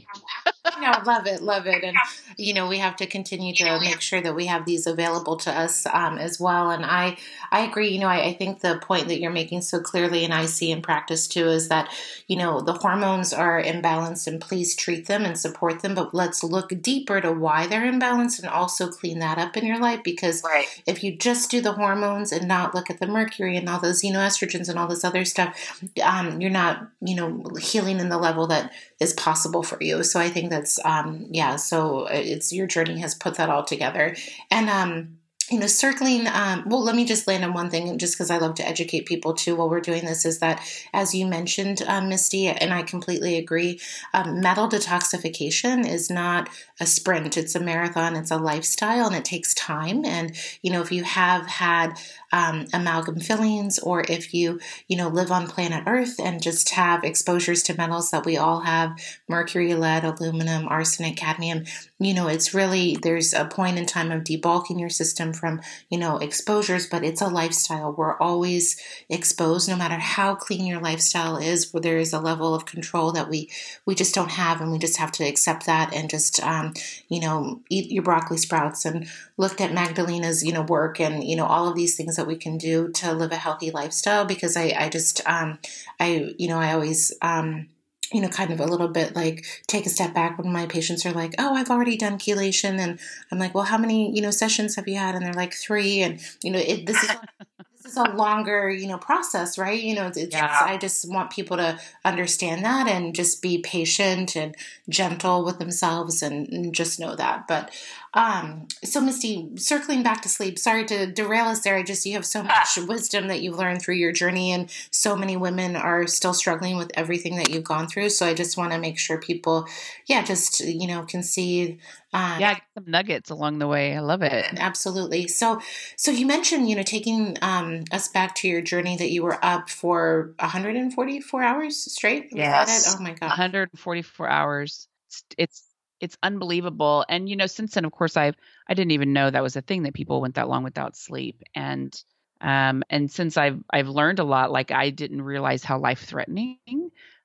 [0.79, 1.95] No, love it, love it, and
[2.37, 5.51] you know we have to continue to make sure that we have these available to
[5.51, 6.71] us um, as well.
[6.71, 7.17] And I,
[7.51, 7.89] I agree.
[7.89, 10.71] You know, I, I, think the point that you're making so clearly, and I see
[10.71, 11.89] in practice too, is that
[12.27, 15.95] you know the hormones are imbalanced, and please treat them and support them.
[15.95, 19.79] But let's look deeper to why they're imbalanced, and also clean that up in your
[19.79, 20.01] life.
[20.03, 20.65] Because right.
[20.85, 24.01] if you just do the hormones and not look at the mercury and all those
[24.01, 28.47] xenoestrogens and all this other stuff, um, you're not you know healing in the level
[28.47, 30.03] that is possible for you.
[30.03, 31.55] So I think that's um, yeah.
[31.55, 34.15] So it's your journey has put that all together,
[34.51, 35.19] and um,
[35.51, 38.38] you know, circling, um, well, let me just land on one thing, just because I
[38.38, 40.62] love to educate people too while we're doing this, is that,
[40.93, 43.79] as you mentioned, um, Misty, and I completely agree,
[44.13, 49.25] um, metal detoxification is not a sprint, it's a marathon, it's a lifestyle, and it
[49.25, 50.05] takes time.
[50.05, 51.99] And, you know, if you have had
[52.31, 57.03] um, amalgam fillings, or if you, you know, live on planet Earth and just have
[57.03, 61.63] exposures to metals that we all have mercury, lead, aluminum, arsenic, cadmium
[62.01, 65.97] you know, it's really, there's a point in time of debulking your system from, you
[65.97, 67.91] know, exposures, but it's a lifestyle.
[67.91, 72.55] We're always exposed, no matter how clean your lifestyle is, where there is a level
[72.55, 73.49] of control that we,
[73.85, 74.61] we just don't have.
[74.61, 76.73] And we just have to accept that and just, um,
[77.09, 81.35] you know, eat your broccoli sprouts and looked at Magdalena's, you know, work and, you
[81.35, 84.58] know, all of these things that we can do to live a healthy lifestyle because
[84.58, 85.58] I, I just, um,
[86.01, 87.69] I, you know, I always, um,
[88.12, 91.05] you know, kind of a little bit like take a step back when my patients
[91.05, 92.99] are like, "Oh, I've already done chelation," and
[93.32, 96.01] I'm like, "Well, how many you know sessions have you had?" And they're like, three,
[96.01, 97.10] and you know, it, this is
[97.84, 99.79] this is a longer you know process, right?
[99.79, 100.58] You know, it's, it's, yeah.
[100.60, 104.55] I just want people to understand that and just be patient and
[104.89, 107.47] gentle with themselves and, and just know that.
[107.47, 107.71] But
[108.13, 111.76] um, so Misty, circling back to sleep, sorry to derail us there.
[111.76, 115.15] I just, you have so much wisdom that you've learned through your journey and so
[115.15, 118.10] many women are still struggling with everything that you've gone through.
[118.10, 119.67] So I just want to make sure people,
[120.08, 121.80] yeah, just, you know, can see.
[122.12, 123.95] Um, yeah, some nuggets along the way.
[123.95, 124.45] I love it.
[124.58, 125.28] Absolutely.
[125.28, 125.62] So,
[125.95, 129.38] so you mentioned, you know, taking um, us back to your journey that you were
[129.45, 132.30] up for 144 hours straight.
[132.32, 132.95] Yes.
[132.98, 133.28] Oh my God.
[133.28, 134.88] 144 hours.
[135.08, 135.68] It's, it's
[135.99, 137.05] it's unbelievable.
[137.09, 138.35] And you know, since then, of course, I've
[138.67, 141.41] I didn't even know that was a thing that people went that long without sleep.
[141.55, 141.93] And
[142.41, 146.57] um, and since I've I've learned a lot, like I didn't realize how life threatening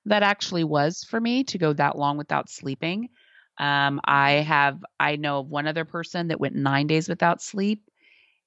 [0.06, 3.08] that actually was for me to go that long without sleeping.
[3.58, 7.82] Um, I have I know of one other person that went nine days without sleep,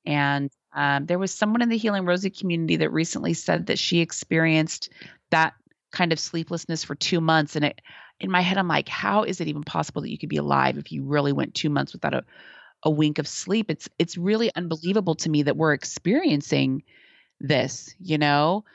[0.05, 3.99] and um, there was someone in the Healing Rosie community that recently said that she
[3.99, 4.89] experienced
[5.31, 5.53] that
[5.91, 7.81] kind of sleeplessness for two months, and it
[8.19, 10.77] in my head, I'm like, how is it even possible that you could be alive
[10.77, 12.23] if you really went two months without a,
[12.84, 13.69] a wink of sleep?
[13.69, 16.84] It's it's really unbelievable to me that we're experiencing
[17.39, 17.93] this.
[17.99, 18.65] You know,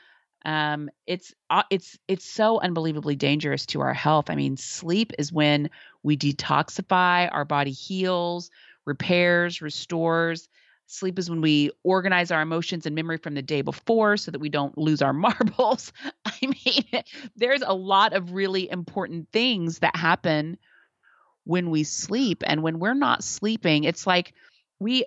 [0.45, 4.29] um, it's uh, it's it's so unbelievably dangerous to our health.
[4.29, 5.69] I mean, sleep is when
[6.03, 8.49] we detoxify, our body heals,
[8.85, 10.47] repairs, restores.
[10.87, 14.39] Sleep is when we organize our emotions and memory from the day before so that
[14.39, 15.91] we don't lose our marbles.
[16.25, 17.03] I mean,
[17.35, 20.57] there's a lot of really important things that happen
[21.45, 22.43] when we sleep.
[22.45, 24.33] And when we're not sleeping, it's like
[24.79, 25.05] we,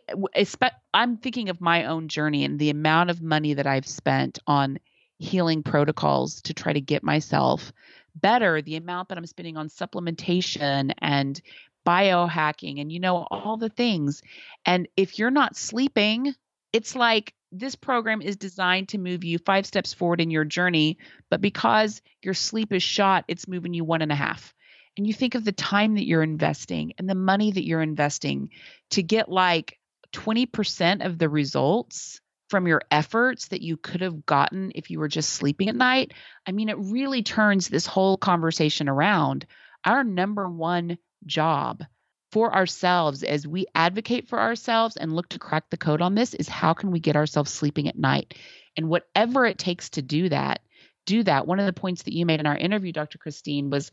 [0.94, 4.78] I'm thinking of my own journey and the amount of money that I've spent on
[5.18, 7.72] healing protocols to try to get myself
[8.14, 11.40] better, the amount that I'm spending on supplementation and
[11.87, 14.22] biohacking and you know all the things.
[14.64, 16.35] And if you're not sleeping
[16.72, 20.99] it's like this program is designed to move you five steps forward in your journey
[21.31, 24.53] but because your sleep is shot it's moving you one and a half.
[24.96, 28.51] And you think of the time that you're investing and the money that you're investing
[28.90, 29.79] to get like
[30.12, 35.09] 20% of the results from your efforts that you could have gotten if you were
[35.09, 36.12] just sleeping at night.
[36.46, 39.46] I mean it really turns this whole conversation around.
[39.85, 41.84] Our number one job
[42.32, 46.34] for ourselves as we advocate for ourselves and look to crack the code on this
[46.34, 48.34] is how can we get ourselves sleeping at night
[48.76, 50.60] And whatever it takes to do that,
[51.06, 51.46] do that.
[51.46, 53.18] One of the points that you made in our interview, Dr.
[53.18, 53.90] Christine, was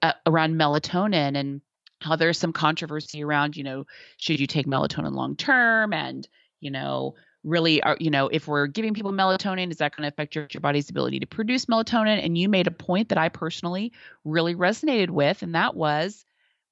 [0.00, 1.60] uh, around melatonin and
[2.00, 3.86] how there's some controversy around, you know,
[4.16, 6.26] should you take melatonin long term and,
[6.60, 10.08] you know, really are you know if we're giving people melatonin is that going to
[10.08, 13.28] affect your, your body's ability to produce melatonin and you made a point that i
[13.28, 13.92] personally
[14.24, 16.24] really resonated with and that was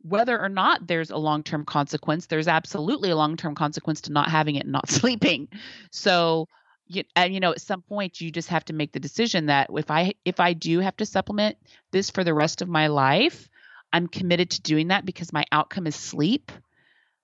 [0.02, 4.56] whether or not there's a long-term consequence there's absolutely a long-term consequence to not having
[4.56, 5.48] it and not sleeping.
[5.90, 6.48] So
[6.90, 9.70] you, and you know at some point you just have to make the decision that
[9.72, 11.56] if i if i do have to supplement
[11.92, 13.48] this for the rest of my life
[13.92, 16.50] i'm committed to doing that because my outcome is sleep.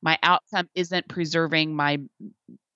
[0.03, 1.99] My outcome isn't preserving my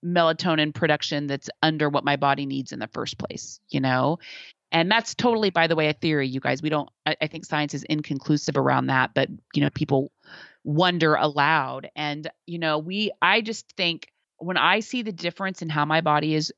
[0.04, 4.18] melatonin production that's under what my body needs in the first place you know
[4.72, 6.62] and that's totally by the way a theory you guys.
[6.62, 10.10] We don't I, I, think science is inconclusive around that but you know people
[10.64, 11.90] wonder aloud.
[11.96, 16.00] And you know we i just think when i see the difference in how my
[16.00, 16.52] body is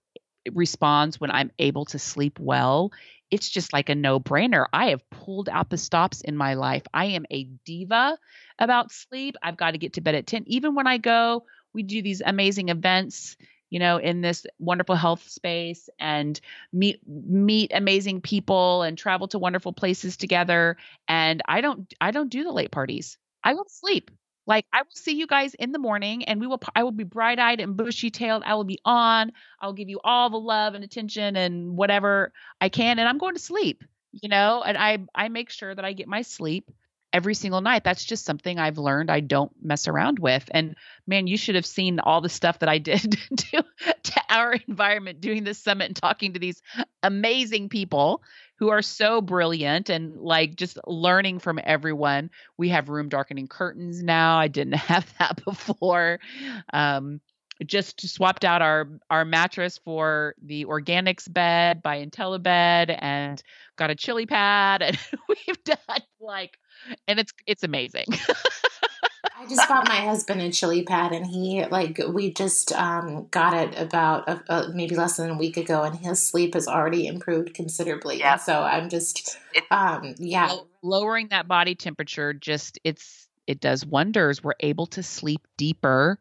[0.53, 2.91] responds when i'm able to sleep well
[3.31, 6.83] it's just like a no brainer i have pulled out the stops in my life.
[6.93, 8.19] I am a diva
[8.59, 9.37] about sleep.
[9.43, 12.23] I've got to get to bed at 10 even when i go we do these
[12.25, 13.37] amazing events
[13.73, 16.41] you know in this wonderful health space and
[16.73, 20.77] meet meet amazing people and travel to wonderful places together.
[21.09, 23.19] And i don't i don't do the late parties.
[23.45, 24.11] I will sleep.
[24.47, 27.05] Like i will see you guys in the morning and we will i will be
[27.05, 28.43] bright-eyed and bushy-tailed.
[28.45, 29.33] I will be on.
[29.61, 33.35] I'll give you all the love and attention and whatever i can and i'm going
[33.35, 33.85] to sleep
[34.21, 34.63] you know?
[34.63, 36.71] And i i make sure that i get my sleep
[37.13, 37.85] every single night.
[37.85, 40.49] That's just something I've learned I don't mess around with.
[40.53, 40.75] And
[41.07, 43.65] man, you should have seen all the stuff that I did to,
[44.03, 46.63] to our environment doing this summit and talking to these
[47.03, 48.23] amazing people
[48.57, 52.31] who are so brilliant and like just learning from everyone.
[52.57, 54.39] We have room darkening curtains now.
[54.39, 56.21] I didn't have that before.
[56.73, 57.21] Um,
[57.67, 63.43] just swapped out our our mattress for the organics bed by IntelliBed and
[63.77, 64.99] got a chili pad and
[65.29, 65.77] we've done
[66.21, 66.59] like
[67.09, 68.07] and it's it's amazing.
[69.43, 73.55] I just bought my husband a chili pad, and he like we just um, got
[73.55, 77.09] it about uh, uh, maybe less than a week ago, and his sleep has already
[77.09, 78.19] improved considerably.
[78.19, 78.37] Yeah.
[78.37, 79.39] So I'm just,
[79.73, 84.45] um, yeah, lowering that body temperature just it's it does wonders.
[84.45, 86.21] We're able to sleep deeper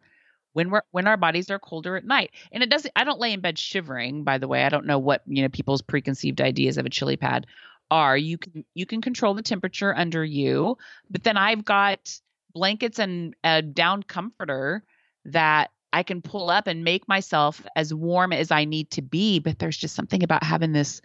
[0.53, 3.31] when we're when our bodies are colder at night and it doesn't i don't lay
[3.31, 6.77] in bed shivering by the way i don't know what you know people's preconceived ideas
[6.77, 7.47] of a chili pad
[7.91, 10.77] are you can you can control the temperature under you
[11.09, 12.17] but then i've got
[12.53, 14.83] blankets and a down comforter
[15.25, 19.39] that i can pull up and make myself as warm as i need to be
[19.39, 21.01] but there's just something about having this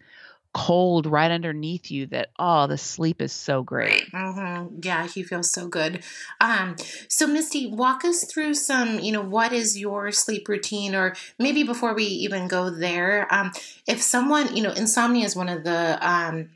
[0.56, 4.10] cold right underneath you that oh the sleep is so great.
[4.10, 4.78] Mm-hmm.
[4.82, 6.02] yeah you feel so good.
[6.40, 6.76] Um
[7.08, 10.94] so misty walk us through some you know what is your sleep routine?
[10.94, 13.52] Or maybe before we even go there um
[13.86, 16.48] if someone you know insomnia is one of the um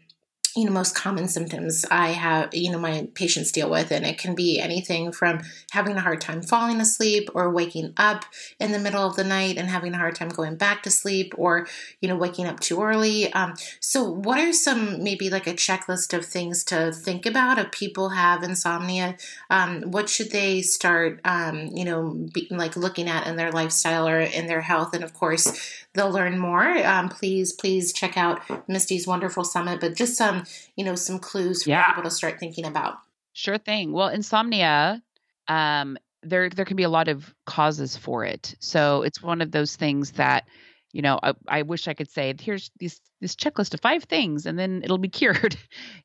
[0.57, 4.19] you know most common symptoms i have you know my patients deal with and it
[4.19, 8.25] can be anything from having a hard time falling asleep or waking up
[8.59, 11.33] in the middle of the night and having a hard time going back to sleep
[11.37, 11.67] or
[12.01, 13.33] you know waking up too early.
[13.33, 17.71] Um, so what are some maybe like a checklist of things to think about if
[17.71, 19.17] people have insomnia?
[19.49, 24.09] Um, what should they start um, you know be, like looking at in their lifestyle
[24.09, 24.95] or in their health?
[24.95, 26.66] And of course they'll learn more.
[26.87, 30.44] Um, please please check out misty's wonderful summit but just some
[30.76, 31.87] you know some clues for yeah.
[31.87, 32.98] people to start thinking about.
[33.33, 33.92] Sure thing.
[33.92, 35.03] Well insomnia
[35.48, 38.55] um, there there can be a lot of causes for it.
[38.61, 40.46] So it's one of those things that
[40.92, 44.44] you know I, I, wish i could say here's this this checklist of five things
[44.44, 45.57] and then it'll be cured.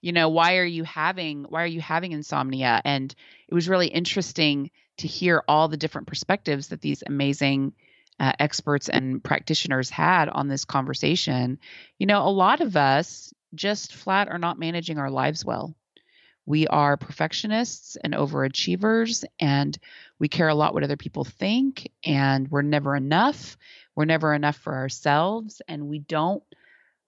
[0.01, 2.81] You know why are you having why are you having insomnia?
[2.83, 3.13] And
[3.47, 7.73] it was really interesting to hear all the different perspectives that these amazing
[8.19, 11.59] uh, experts and practitioners had on this conversation,
[11.97, 15.75] you know, a lot of us just flat are not managing our lives well.
[16.45, 19.77] We are perfectionists and overachievers, and
[20.19, 23.57] we care a lot what other people think, and we're never enough.
[23.95, 26.43] We're never enough for ourselves, and we don't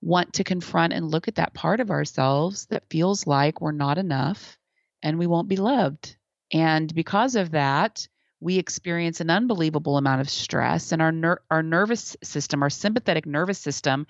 [0.01, 3.97] want to confront and look at that part of ourselves that feels like we're not
[3.97, 4.57] enough
[5.01, 6.15] and we won't be loved.
[6.51, 8.07] And because of that,
[8.39, 13.25] we experience an unbelievable amount of stress and our ner- our nervous system our sympathetic
[13.25, 14.05] nervous system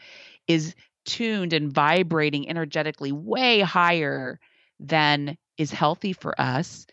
[0.48, 0.76] is
[1.06, 4.40] tuned and vibrating energetically way higher
[4.80, 6.86] than is healthy for us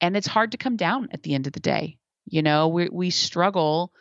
[0.00, 1.98] and it's hard to come down at the end of the day.
[2.26, 3.92] You know we we struggle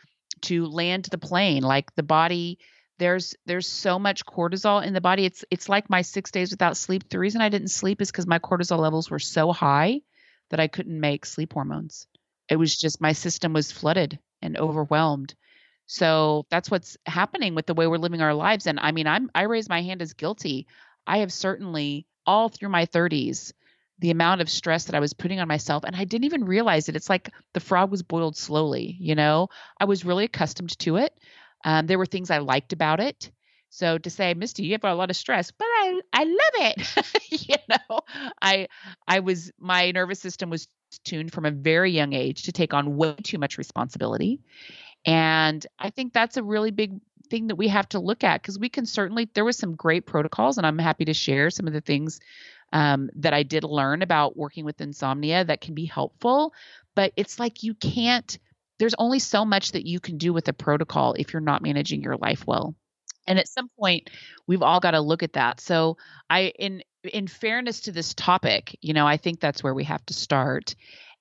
[0.42, 2.60] to land the plane like the body
[2.98, 5.26] there's there's so much cortisol in the body.
[5.26, 7.10] It's it's like my 6 days without sleep.
[7.10, 10.02] The reason I didn't sleep is cuz my cortisol levels were so high
[10.50, 12.08] that I couldn't make sleep hormones
[12.50, 15.34] it was just my system was flooded and overwhelmed.
[15.88, 18.68] So that's what's happening with the way we're living our lives.
[18.68, 20.68] And I mean, I'm I raise my hand as guilty.
[21.06, 23.54] I have certainly all through my 30s
[24.00, 26.90] the amount of stress that I was putting on myself and I didn't even realize
[26.90, 26.96] it.
[26.96, 29.48] It's like the frog was boiled slowly, you know.
[29.80, 31.18] I was really accustomed to it.
[31.64, 33.32] Um, there were things I liked about it.
[33.76, 37.30] So to say, Misty, you have a lot of stress, but I I love it.
[37.50, 38.00] you know,
[38.42, 38.70] I
[39.06, 40.70] I was my nervous system was
[41.04, 44.40] tuned from a very young age to take on way too much responsibility.
[45.06, 48.58] And I think that's a really big thing that we have to look at because
[48.58, 51.74] we can certainly there was some great protocols and I'm happy to share some of
[51.74, 52.22] the things
[52.72, 56.54] um, that I did learn about working with insomnia that can be helpful.
[56.96, 58.40] But it's like you can't,
[58.80, 62.02] there's only so much that you can do with a protocol if you're not managing
[62.02, 62.74] your life well.
[63.28, 64.10] And at some point,
[64.48, 65.60] we've all got to look at that.
[65.60, 65.98] So
[66.30, 70.06] I, in in fairness to this topic, you know, I think that's where we have
[70.08, 70.76] to start.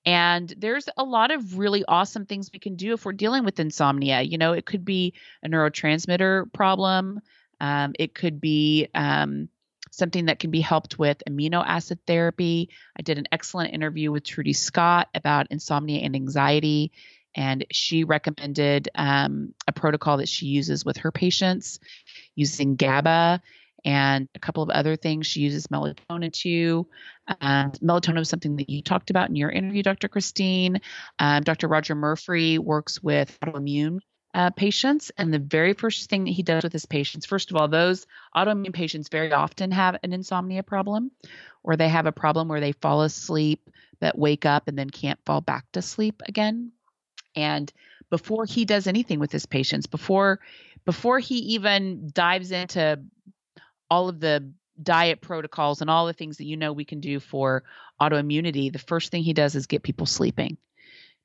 [0.06, 3.58] And there's a lot of really awesome things we can do if we're dealing with
[3.58, 4.20] insomnia.
[4.20, 7.20] You know, it could be a neurotransmitter problem.
[7.60, 9.48] Um, it could be um,
[9.90, 12.68] something that can be helped with amino acid therapy.
[12.98, 16.92] I did an excellent interview with Trudy Scott about insomnia and anxiety,
[17.34, 21.80] and she recommended um, a protocol that she uses with her patients
[22.34, 23.40] using GABA
[23.84, 25.26] and a couple of other things.
[25.26, 26.86] She uses melatonin too.
[27.40, 30.08] And melatonin was something that you talked about in your interview, Dr.
[30.08, 30.80] Christine.
[31.18, 31.68] Um, Dr.
[31.68, 33.98] Roger Murphy works with autoimmune
[34.32, 35.12] uh, patients.
[35.16, 38.06] And the very first thing that he does with his patients, first of all, those
[38.34, 41.10] autoimmune patients very often have an insomnia problem,
[41.62, 43.70] or they have a problem where they fall asleep
[44.00, 46.72] but wake up and then can't fall back to sleep again.
[47.34, 47.72] And
[48.10, 50.40] before he does anything with his patients, before
[50.84, 53.02] before he even dives into
[53.90, 57.20] all of the diet protocols and all the things that you know we can do
[57.20, 57.64] for
[58.00, 60.56] autoimmunity, the first thing he does is get people sleeping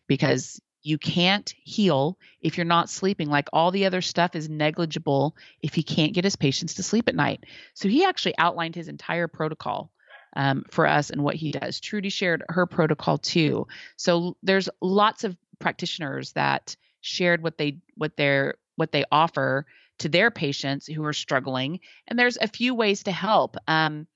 [0.08, 3.30] because you can't heal if you're not sleeping.
[3.30, 7.08] Like all the other stuff is negligible if he can't get his patients to sleep
[7.08, 7.44] at night.
[7.74, 9.92] So he actually outlined his entire protocol
[10.36, 11.80] um, for us and what he does.
[11.80, 13.68] Trudy shared her protocol too.
[13.98, 19.66] So there's lots of practitioners that shared what they what their what they offer
[20.00, 21.82] to their patients who are struggling.
[22.08, 23.58] And there's a few ways to help.
[23.68, 24.08] Um,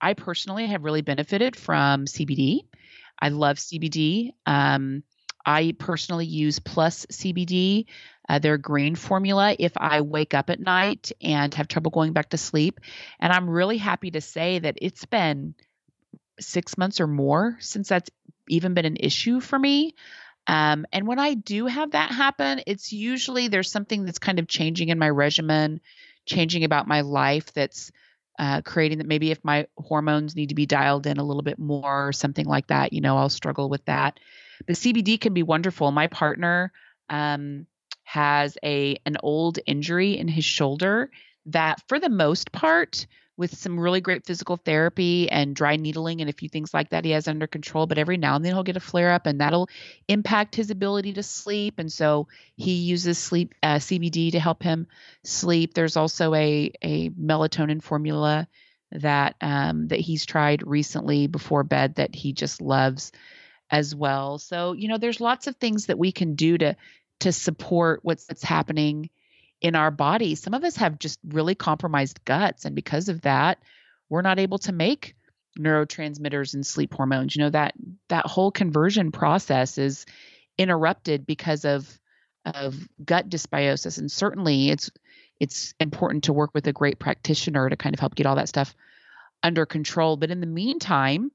[0.00, 2.60] I personally have really benefited from CBD.
[3.20, 4.30] I love CBD.
[4.46, 5.02] Um,
[5.44, 7.86] I personally use Plus CBD,
[8.28, 12.30] uh, their green formula, if I wake up at night and have trouble going back
[12.30, 12.80] to sleep.
[13.20, 15.54] And I'm really happy to say that it's been
[16.40, 18.10] six months or more since that's
[18.48, 19.94] even been an issue for me.
[20.46, 24.48] Um, and when I do have that happen, it's usually there's something that's kind of
[24.48, 25.80] changing in my regimen,
[26.26, 27.92] changing about my life that's
[28.38, 31.58] uh, creating that maybe if my hormones need to be dialed in a little bit
[31.58, 34.18] more or something like that, you know, I'll struggle with that.
[34.66, 35.90] The CBD can be wonderful.
[35.92, 36.72] My partner
[37.08, 37.66] um,
[38.04, 41.10] has a an old injury in his shoulder
[41.46, 46.28] that, for the most part, with some really great physical therapy and dry needling and
[46.28, 47.86] a few things like that, he has under control.
[47.86, 49.68] But every now and then he'll get a flare up, and that'll
[50.08, 51.78] impact his ability to sleep.
[51.78, 54.86] And so he uses sleep uh, CBD to help him
[55.24, 55.74] sleep.
[55.74, 58.48] There's also a a melatonin formula
[58.92, 63.12] that um, that he's tried recently before bed that he just loves
[63.70, 64.38] as well.
[64.38, 66.76] So, you know, there's lots of things that we can do to
[67.20, 69.08] to support what's, what's happening
[69.62, 70.34] in our body.
[70.34, 73.58] Some of us have just really compromised guts and because of that,
[74.10, 75.14] we're not able to make
[75.58, 77.34] neurotransmitters and sleep hormones.
[77.34, 77.74] You know that
[78.08, 80.04] that whole conversion process is
[80.58, 81.98] interrupted because of
[82.44, 84.90] of gut dysbiosis and certainly it's
[85.38, 88.48] it's important to work with a great practitioner to kind of help get all that
[88.48, 88.74] stuff
[89.42, 90.16] under control.
[90.16, 91.32] But in the meantime,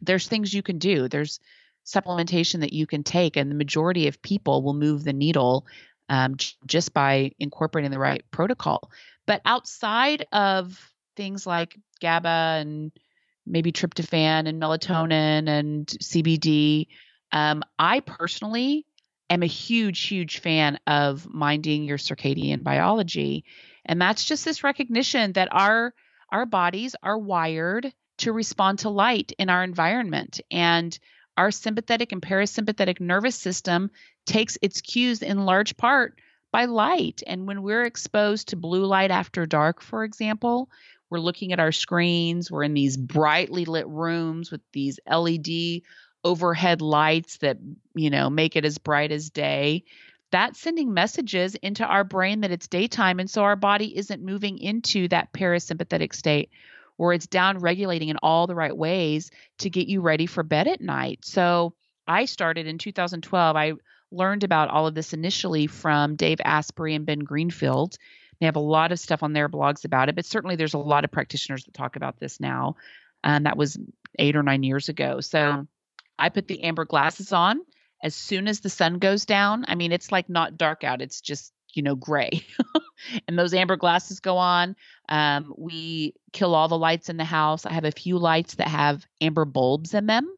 [0.00, 1.08] there's things you can do.
[1.08, 1.40] There's
[1.84, 5.66] supplementation that you can take, and the majority of people will move the needle
[6.10, 6.36] um,
[6.66, 8.90] just by incorporating the right protocol.
[9.26, 12.92] But outside of things like GABA and
[13.46, 16.88] maybe tryptophan and melatonin and CBD,
[17.30, 18.86] um, I personally
[19.30, 23.44] am a huge, huge fan of minding your circadian biology.
[23.86, 25.94] And that's just this recognition that our
[26.32, 30.40] our bodies are wired to respond to light in our environment.
[30.50, 30.96] And
[31.36, 33.90] our sympathetic and parasympathetic nervous system
[34.26, 36.20] takes its cues in large part
[36.52, 37.22] by light.
[37.26, 40.68] And when we're exposed to blue light after dark, for example,
[41.08, 45.82] we're looking at our screens, we're in these brightly lit rooms with these LED
[46.22, 47.58] overhead lights that,
[47.94, 49.84] you know, make it as bright as day.
[50.30, 53.18] That's sending messages into our brain that it's daytime.
[53.18, 56.50] And so our body isn't moving into that parasympathetic state
[56.98, 60.68] or it's down regulating in all the right ways to get you ready for bed
[60.68, 61.20] at night.
[61.24, 61.74] So
[62.06, 63.56] I started in 2012.
[63.56, 63.72] I
[64.12, 67.96] learned about all of this initially from Dave Asprey and Ben Greenfield.
[68.40, 70.78] They have a lot of stuff on their blogs about it, but certainly there's a
[70.78, 72.76] lot of practitioners that talk about this now.
[73.22, 73.78] And that was
[74.18, 75.20] eight or nine years ago.
[75.20, 75.66] So
[76.18, 77.60] I put the amber glasses on
[78.02, 79.64] as soon as the sun goes down.
[79.68, 82.44] I mean, it's like not dark out, it's just, you know, gray.
[83.28, 84.74] and those amber glasses go on.
[85.08, 87.66] Um, we kill all the lights in the house.
[87.66, 90.34] I have a few lights that have amber bulbs in them.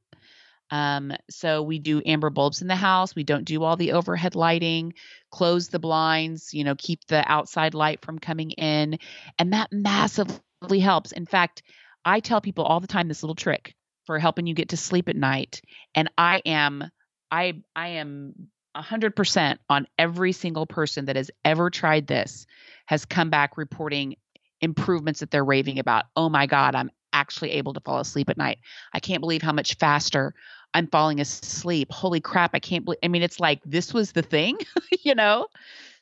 [0.72, 3.14] Um, so we do amber bulbs in the house.
[3.14, 4.94] We don't do all the overhead lighting,
[5.30, 8.98] close the blinds, you know, keep the outside light from coming in.
[9.38, 11.12] And that massively helps.
[11.12, 11.62] In fact,
[12.06, 13.74] I tell people all the time this little trick
[14.06, 15.60] for helping you get to sleep at night.
[15.94, 16.90] And I am,
[17.30, 22.46] I, I am 100% on every single person that has ever tried this
[22.86, 24.16] has come back reporting
[24.62, 26.06] improvements that they're raving about.
[26.16, 28.58] Oh my God, I'm actually able to fall asleep at night.
[28.92, 30.34] I can't believe how much faster
[30.74, 31.92] I'm falling asleep.
[31.92, 34.58] Holy crap, I can't believe I mean it's like this was the thing,
[35.02, 35.46] you know?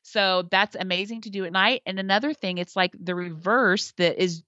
[0.03, 1.83] So that's amazing to do at night.
[1.87, 4.43] And another thing, it's like the reverse that is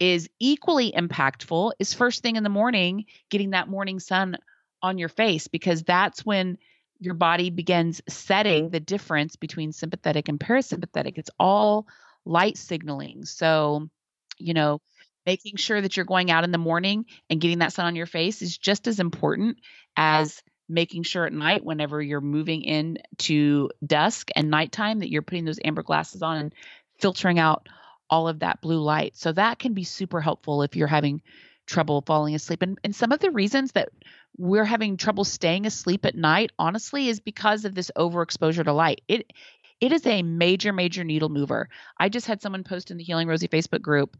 [0.00, 4.36] is equally impactful is first thing in the morning getting that morning sun
[4.82, 6.58] on your face because that's when
[6.98, 11.16] your body begins setting the difference between sympathetic and parasympathetic.
[11.16, 11.86] It's all
[12.24, 13.24] light signaling.
[13.24, 13.88] So,
[14.38, 14.80] you know,
[15.26, 18.06] making sure that you're going out in the morning and getting that sun on your
[18.06, 19.58] face is just as important
[19.96, 25.22] as making sure at night whenever you're moving in to dusk and nighttime that you're
[25.22, 26.54] putting those amber glasses on and
[26.98, 27.68] filtering out
[28.08, 29.16] all of that blue light.
[29.16, 31.22] So that can be super helpful if you're having
[31.66, 32.62] trouble falling asleep.
[32.62, 33.90] And, and some of the reasons that
[34.36, 39.02] we're having trouble staying asleep at night, honestly, is because of this overexposure to light.
[39.08, 39.32] It
[39.80, 41.68] it is a major, major needle mover.
[41.98, 44.16] I just had someone post in the Healing Rosie Facebook group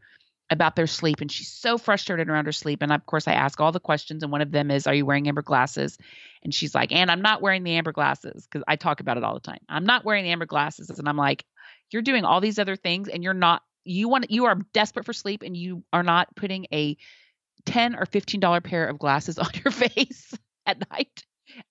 [0.50, 3.60] about their sleep and she's so frustrated around her sleep and of course i ask
[3.60, 5.96] all the questions and one of them is are you wearing amber glasses?
[6.42, 9.24] And she's like and i'm not wearing the amber glasses because i talk about it
[9.24, 9.60] all the time.
[9.68, 11.44] I'm not wearing the amber glasses and i'm like
[11.90, 15.12] you're doing all these other things and you're not you want you are desperate for
[15.12, 16.96] sleep and you are not putting a
[17.66, 20.34] 10 or 15 dollar pair of glasses on your face
[20.66, 21.24] at night.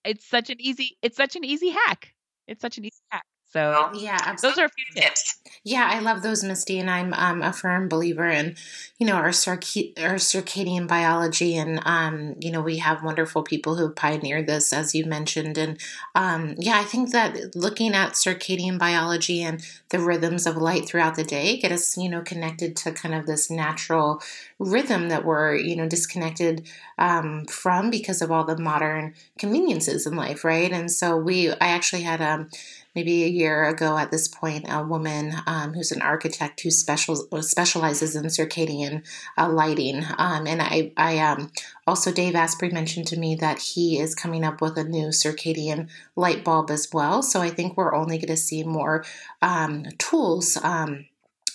[0.04, 2.12] It's such an easy it's such an easy hack.
[2.48, 3.24] It's such an easy hack
[3.54, 4.48] so yeah, absolutely.
[4.48, 5.38] those are a few tips.
[5.62, 8.56] Yeah, I love those, Misty, and I'm um, a firm believer in,
[8.98, 13.76] you know, our, circ- our circadian biology, and um, you know, we have wonderful people
[13.76, 15.80] who pioneered this, as you mentioned, and
[16.16, 21.14] um, yeah, I think that looking at circadian biology and the rhythms of light throughout
[21.14, 24.20] the day get us, you know, connected to kind of this natural
[24.58, 30.16] rhythm that we're, you know, disconnected um, from because of all the modern conveniences in
[30.16, 30.72] life, right?
[30.72, 32.50] And so we, I actually had a um,
[32.94, 37.16] maybe a year ago at this point, a woman um, who's an architect who special,
[37.42, 39.04] specializes in circadian
[39.36, 40.04] uh, lighting.
[40.18, 41.50] Um, and I, I um,
[41.86, 45.88] also, Dave Asprey mentioned to me that he is coming up with a new circadian
[46.16, 47.22] light bulb as well.
[47.22, 49.04] So I think we're only going to see more
[49.42, 51.06] um, tools um,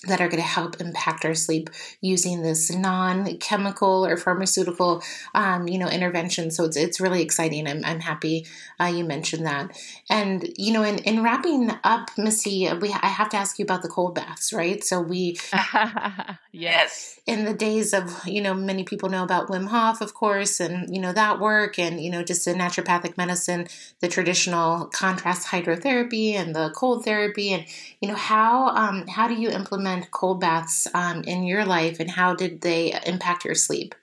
[0.07, 1.69] that are going to help impact our sleep
[1.99, 5.03] using this non-chemical or pharmaceutical,
[5.35, 6.51] um, you know, intervention.
[6.51, 7.67] So it's it's really exciting.
[7.67, 8.45] I'm I'm happy
[8.79, 9.77] uh, you mentioned that.
[10.09, 13.81] And you know, in in wrapping up, Missy, we I have to ask you about
[13.81, 14.81] the cold baths, right?
[14.83, 15.37] So we
[16.53, 20.61] yes, in the days of you know, many people know about Wim Hof, of course,
[20.61, 23.67] and you know that work, and you know, just the naturopathic medicine,
[23.99, 27.65] the traditional contrast hydrotherapy, and the cold therapy, and
[28.01, 32.09] you know how um, how do you implement cold baths um, in your life and
[32.09, 33.95] how did they impact your sleep?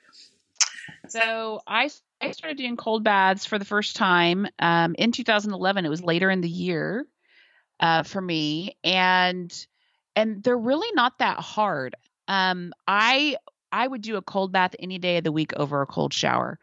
[1.08, 5.84] So I I started doing cold baths for the first time um, in 2011.
[5.84, 7.06] It was later in the year
[7.80, 9.66] uh, for me, and
[10.14, 11.94] and they're really not that hard.
[12.28, 13.36] Um, I
[13.70, 16.58] I would do a cold bath any day of the week over a cold shower.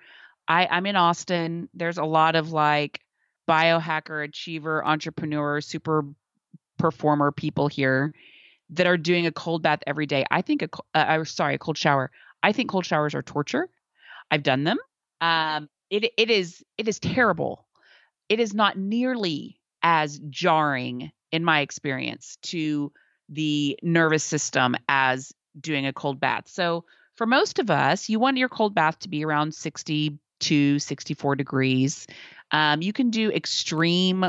[0.47, 1.69] I, I'm in Austin.
[1.73, 2.99] There's a lot of like
[3.47, 6.05] biohacker, achiever, entrepreneur, super
[6.77, 8.13] performer people here
[8.75, 10.25] that are doing a cold bath every day.
[10.29, 12.11] I think a uh, sorry, a cold shower.
[12.41, 13.69] I think cold showers are torture.
[14.31, 14.77] I've done them.
[15.21, 17.65] Um, it it is it is terrible.
[18.29, 22.91] It is not nearly as jarring in my experience to
[23.29, 26.47] the nervous system as doing a cold bath.
[26.47, 29.53] So for most of us, you want your cold bath to be around
[30.43, 32.07] 62, 64 degrees.
[32.51, 34.25] Um, you can do extreme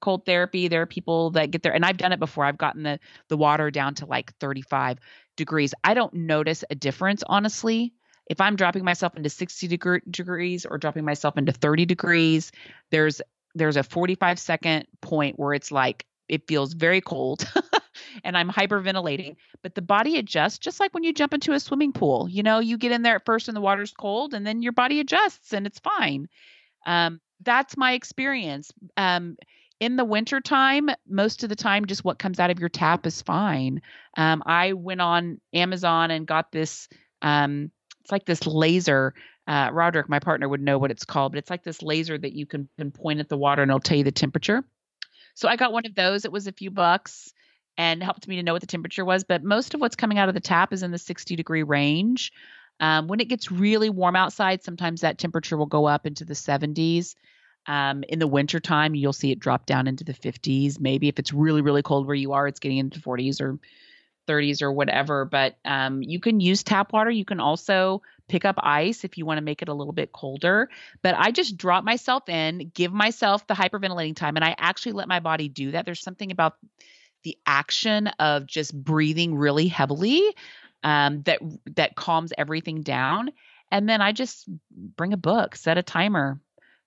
[0.00, 0.68] cold therapy.
[0.68, 2.44] There are people that get there, and I've done it before.
[2.44, 4.98] I've gotten the the water down to like 35
[5.36, 5.74] degrees.
[5.82, 7.94] I don't notice a difference, honestly.
[8.26, 12.52] If I'm dropping myself into 60 degree, degrees or dropping myself into 30 degrees,
[12.90, 13.20] there's
[13.54, 17.48] there's a 45 second point where it's like it feels very cold
[18.22, 21.92] and I'm hyperventilating, but the body adjusts just like when you jump into a swimming
[21.92, 22.28] pool.
[22.28, 24.72] You know, you get in there at first and the water's cold and then your
[24.72, 26.28] body adjusts and it's fine.
[26.86, 28.72] Um, that's my experience.
[28.96, 29.36] Um,
[29.80, 33.22] in the wintertime, most of the time, just what comes out of your tap is
[33.22, 33.82] fine.
[34.16, 36.88] Um, I went on Amazon and got this.
[37.22, 37.70] Um,
[38.02, 39.14] it's like this laser.
[39.46, 42.32] Uh, Roderick, my partner, would know what it's called, but it's like this laser that
[42.32, 44.64] you can, can point at the water and it'll tell you the temperature.
[45.34, 46.24] So I got one of those.
[46.24, 47.32] It was a few bucks
[47.76, 49.24] and helped me to know what the temperature was.
[49.24, 52.32] But most of what's coming out of the tap is in the 60 degree range.
[52.80, 56.34] Um, when it gets really warm outside, sometimes that temperature will go up into the
[56.34, 57.14] 70s.
[57.66, 60.78] Um, in the wintertime, you'll see it drop down into the 50s.
[60.80, 63.58] Maybe if it's really, really cold where you are, it's getting into 40s or
[64.26, 65.24] 30s or whatever.
[65.24, 67.10] But um, you can use tap water.
[67.10, 70.12] You can also pick up ice if you want to make it a little bit
[70.12, 70.68] colder.
[71.02, 75.08] But I just drop myself in, give myself the hyperventilating time, and I actually let
[75.08, 75.84] my body do that.
[75.84, 76.56] There's something about
[77.24, 80.22] the action of just breathing really heavily
[80.84, 81.40] um, that
[81.74, 83.32] that calms everything down.
[83.70, 86.38] And then I just bring a book, set a timer,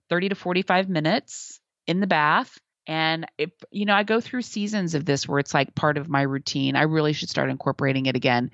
[0.09, 2.57] 30 to 45 minutes in the bath.
[2.85, 6.07] And if you know, I go through seasons of this where it's like part of
[6.07, 6.77] my routine.
[6.77, 8.51] I really should start incorporating it again,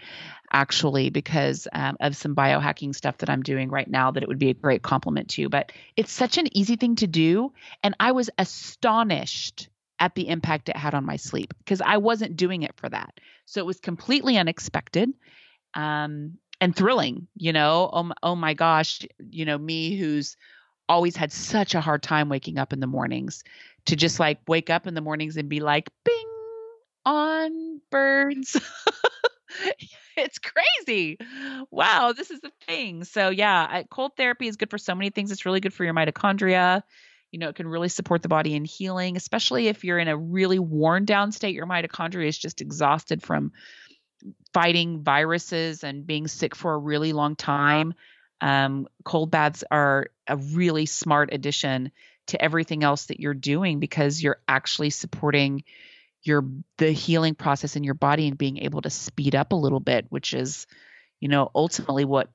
[0.51, 4.39] actually, because um, of some biohacking stuff that I'm doing right now that it would
[4.39, 5.49] be a great complement to.
[5.49, 7.53] But it's such an easy thing to do.
[7.83, 9.69] And I was astonished
[10.03, 13.21] at the impact it had on my sleep because I wasn't doing it for that.
[13.45, 15.13] So it was completely unexpected
[15.75, 17.89] um, and thrilling, you know.
[17.93, 20.35] Oh, oh my gosh, you know, me who's
[20.89, 23.45] always had such a hard time waking up in the mornings
[23.85, 26.25] to just like wake up in the mornings and be like, bing
[27.05, 28.59] on birds.
[30.17, 31.17] it's crazy.
[31.71, 33.05] Wow, this is the thing.
[33.05, 35.31] So, yeah, cold therapy is good for so many things.
[35.31, 36.83] It's really good for your mitochondria.
[37.33, 40.15] You know, it can really support the body in healing, especially if you're in a
[40.15, 41.55] really worn down state.
[41.55, 43.51] Your mitochondria is just exhausted from
[44.53, 47.95] fighting viruses and being sick for a really long time.
[48.39, 51.91] Um, cold baths are a really smart addition
[52.27, 55.63] to everything else that you're doing because you're actually supporting
[56.21, 56.45] your
[56.77, 60.05] the healing process in your body and being able to speed up a little bit,
[60.09, 60.67] which is,
[61.19, 62.29] you know, ultimately what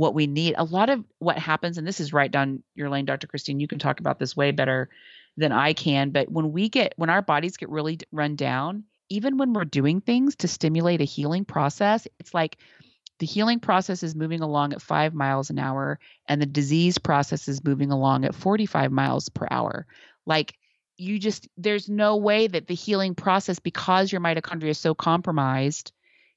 [0.00, 0.54] what we need.
[0.56, 3.26] A lot of what happens, and this is right down your lane, Dr.
[3.26, 4.88] Christine, you can talk about this way better
[5.36, 6.08] than I can.
[6.08, 10.00] But when we get, when our bodies get really run down, even when we're doing
[10.00, 12.56] things to stimulate a healing process, it's like
[13.18, 17.46] the healing process is moving along at five miles an hour and the disease process
[17.46, 19.86] is moving along at 45 miles per hour.
[20.24, 20.54] Like,
[20.96, 25.92] you just, there's no way that the healing process, because your mitochondria is so compromised,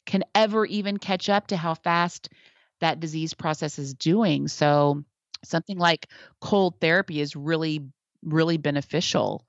[0.05, 2.27] can ever even catch up to how fast
[2.83, 4.47] that disease process is doing.
[4.47, 5.03] So
[5.43, 6.07] something like
[6.41, 7.81] cold therapy is really,
[8.23, 9.45] really beneficial.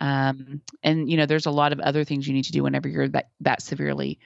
[0.00, 2.88] Um, and you know, there's a lot of other things you need to do whenever
[2.88, 4.18] you're that that severely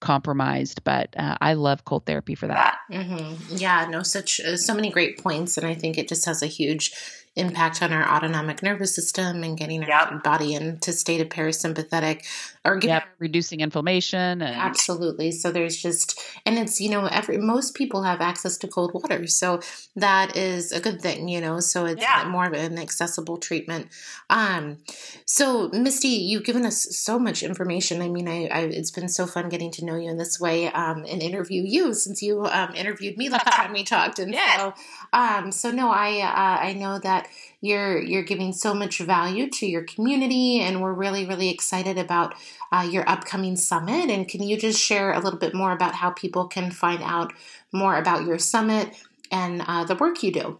[0.00, 0.84] compromised.
[0.84, 2.78] But uh, I love cold therapy for that.
[2.90, 3.56] Mm-hmm.
[3.56, 6.46] Yeah, no, such uh, so many great points, and I think it just has a
[6.46, 6.92] huge
[7.34, 10.22] impact on our autonomic nervous system and getting our yep.
[10.22, 12.24] body into state of parasympathetic
[12.66, 13.04] or yep.
[13.18, 15.30] reducing inflammation and absolutely.
[15.30, 19.26] So there's just and it's you know every most people have access to cold water.
[19.26, 19.60] So
[19.94, 22.26] that is a good thing you know so it's yeah.
[22.28, 23.88] more of an accessible treatment.
[24.28, 24.78] Um
[25.24, 28.02] so misty you've given us so much information.
[28.02, 30.70] I mean I, I it's been so fun getting to know you in this way
[30.72, 34.18] um and interview you since you um interviewed me last time we talked.
[34.18, 34.74] And so
[35.12, 37.28] um so no i uh, i know that
[37.60, 42.34] you're you're giving so much value to your community, and we're really really excited about
[42.72, 44.10] uh, your upcoming summit.
[44.10, 47.32] And can you just share a little bit more about how people can find out
[47.72, 48.94] more about your summit
[49.30, 50.58] and uh, the work you do?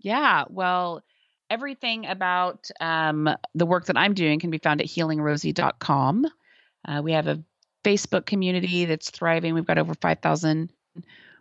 [0.00, 1.02] Yeah, well,
[1.50, 6.26] everything about um, the work that I'm doing can be found at healingrosie.com.
[6.86, 7.42] Uh, we have a
[7.84, 9.54] Facebook community that's thriving.
[9.54, 10.70] We've got over 5,000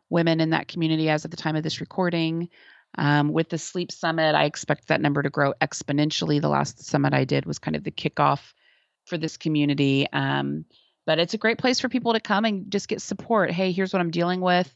[0.09, 2.49] women in that community as of the time of this recording.
[2.97, 6.41] Um, with the Sleep Summit, I expect that number to grow exponentially.
[6.41, 8.53] The last summit I did was kind of the kickoff
[9.05, 10.07] for this community.
[10.11, 10.65] Um,
[11.05, 13.51] but it's a great place for people to come and just get support.
[13.51, 14.73] Hey, here's what I'm dealing with.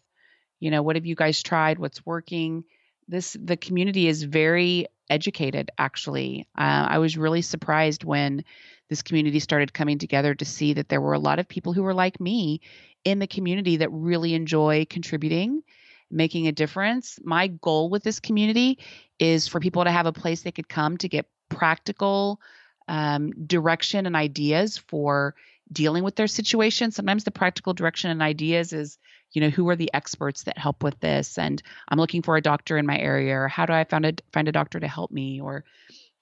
[0.59, 1.79] You know, what have you guys tried?
[1.79, 2.63] What's working?
[3.07, 5.71] This the community is very educated.
[5.77, 8.45] Actually, uh, I was really surprised when
[8.89, 11.83] this community started coming together to see that there were a lot of people who
[11.83, 12.61] were like me
[13.03, 15.63] in the community that really enjoy contributing
[16.11, 17.19] making a difference.
[17.23, 18.79] My goal with this community
[19.19, 22.39] is for people to have a place they could come to get practical
[22.87, 25.35] um, direction and ideas for
[25.71, 26.91] dealing with their situation.
[26.91, 28.97] Sometimes the practical direction and ideas is,
[29.31, 31.37] you know, who are the experts that help with this?
[31.37, 34.13] And I'm looking for a doctor in my area, or how do I find a
[34.33, 35.39] find a doctor to help me?
[35.39, 35.63] Or,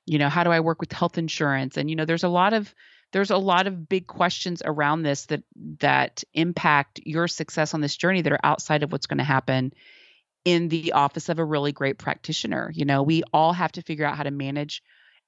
[0.06, 1.78] you know, how do I work with health insurance?
[1.78, 2.74] And you know, there's a lot of
[3.12, 5.44] there's a lot of big questions around this that
[5.80, 9.74] that impact your success on this journey that are outside of what's going to happen
[10.46, 12.72] in the office of a really great practitioner.
[12.74, 14.82] You know, we all have to figure out how to manage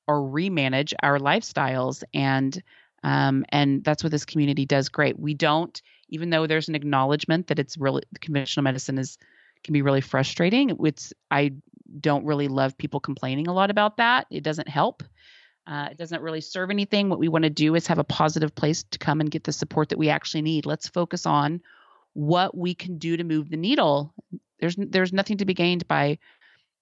[0.08, 2.62] or remanage our lifestyles and
[3.04, 5.20] um, and that's what this community does great.
[5.20, 9.18] We don't even though there's an acknowledgement that it's really conventional medicine is
[9.64, 11.52] can be really frustrating it's i
[12.00, 14.28] don't really love people complaining a lot about that.
[14.30, 15.04] It doesn't help
[15.68, 18.53] uh, it doesn't really serve anything what we want to do is have a positive
[18.55, 21.62] place to come and get the support that we actually need let's focus on
[22.14, 24.14] what we can do to move the needle
[24.59, 26.18] there's there's nothing to be gained by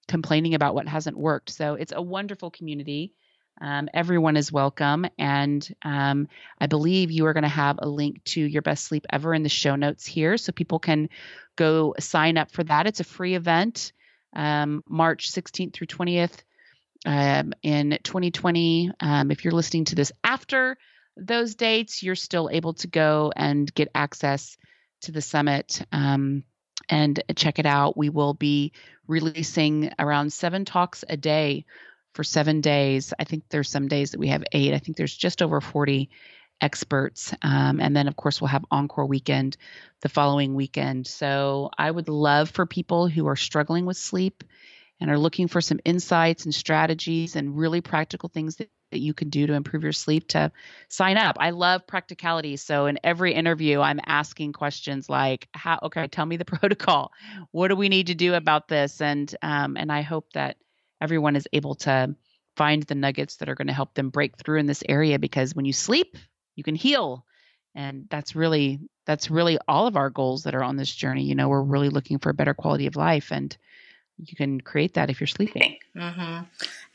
[0.09, 1.51] complaining about what hasn't worked.
[1.51, 3.13] So it's a wonderful community.
[3.61, 5.05] Um, everyone is welcome.
[5.17, 6.27] And um,
[6.59, 9.43] I believe you are going to have a link to your best sleep ever in
[9.43, 11.09] the show notes here so people can
[11.55, 12.87] go sign up for that.
[12.87, 13.93] It's a free event,
[14.33, 16.43] um, March 16th through 20th
[17.05, 18.91] um, in 2020.
[18.99, 20.77] Um, if you're listening to this after
[21.17, 24.57] those dates, you're still able to go and get access
[25.01, 25.81] to the summit.
[25.91, 26.43] Um,
[26.89, 27.97] and check it out.
[27.97, 28.73] We will be
[29.07, 31.65] releasing around seven talks a day
[32.13, 33.13] for seven days.
[33.19, 34.73] I think there's some days that we have eight.
[34.73, 36.09] I think there's just over 40
[36.61, 37.33] experts.
[37.41, 39.57] Um, and then, of course, we'll have Encore Weekend
[40.01, 41.07] the following weekend.
[41.07, 44.43] So I would love for people who are struggling with sleep
[44.99, 49.13] and are looking for some insights and strategies and really practical things that that you
[49.13, 50.51] can do to improve your sleep to
[50.89, 51.37] sign up.
[51.39, 52.57] I love practicality.
[52.57, 55.79] So in every interview, I'm asking questions like, "How?
[55.83, 57.11] Okay, tell me the protocol.
[57.51, 60.57] What do we need to do about this?" And um, and I hope that
[61.01, 62.15] everyone is able to
[62.55, 65.55] find the nuggets that are going to help them break through in this area because
[65.55, 66.17] when you sleep,
[66.55, 67.25] you can heal,
[67.75, 71.23] and that's really that's really all of our goals that are on this journey.
[71.23, 73.55] You know, we're really looking for a better quality of life and
[74.25, 75.77] you can create that if you're sleeping.
[75.95, 76.43] Mm-hmm.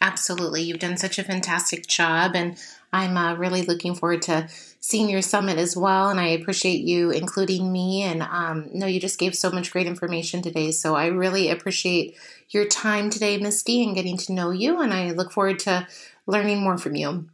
[0.01, 0.63] Absolutely.
[0.63, 2.33] You've done such a fantastic job.
[2.35, 2.59] And
[2.93, 4.49] I'm uh, really looking forward to
[4.81, 6.11] seeing your summit as well.
[6.11, 8.03] And I appreciate you including me.
[8.03, 10.71] And um, no, you just gave so much great information today.
[10.71, 12.17] So I really appreciate
[12.51, 14.81] your time today, Misty, and getting to know you.
[14.81, 15.89] And I look forward to
[16.27, 17.29] learning more from you.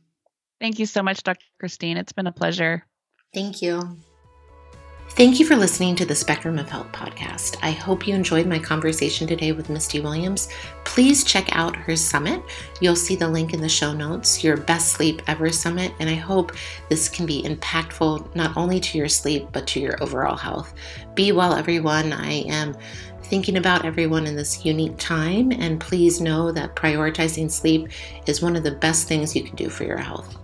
[0.60, 1.44] Thank you so much, Dr.
[1.58, 1.96] Christine.
[1.96, 2.84] It's been a pleasure.
[3.32, 3.98] Thank you.
[5.14, 7.58] Thank you for listening to the Spectrum of Health podcast.
[7.62, 10.48] I hope you enjoyed my conversation today with Misty Williams.
[10.84, 12.40] Please check out her summit.
[12.80, 16.14] You'll see the link in the show notes, your Best Sleep Ever Summit, and I
[16.14, 16.52] hope
[16.88, 20.72] this can be impactful not only to your sleep, but to your overall health.
[21.14, 22.12] Be well, everyone.
[22.12, 22.76] I am
[23.24, 27.88] thinking about everyone in this unique time, and please know that prioritizing sleep
[28.26, 30.36] is one of the best things you can do for your health.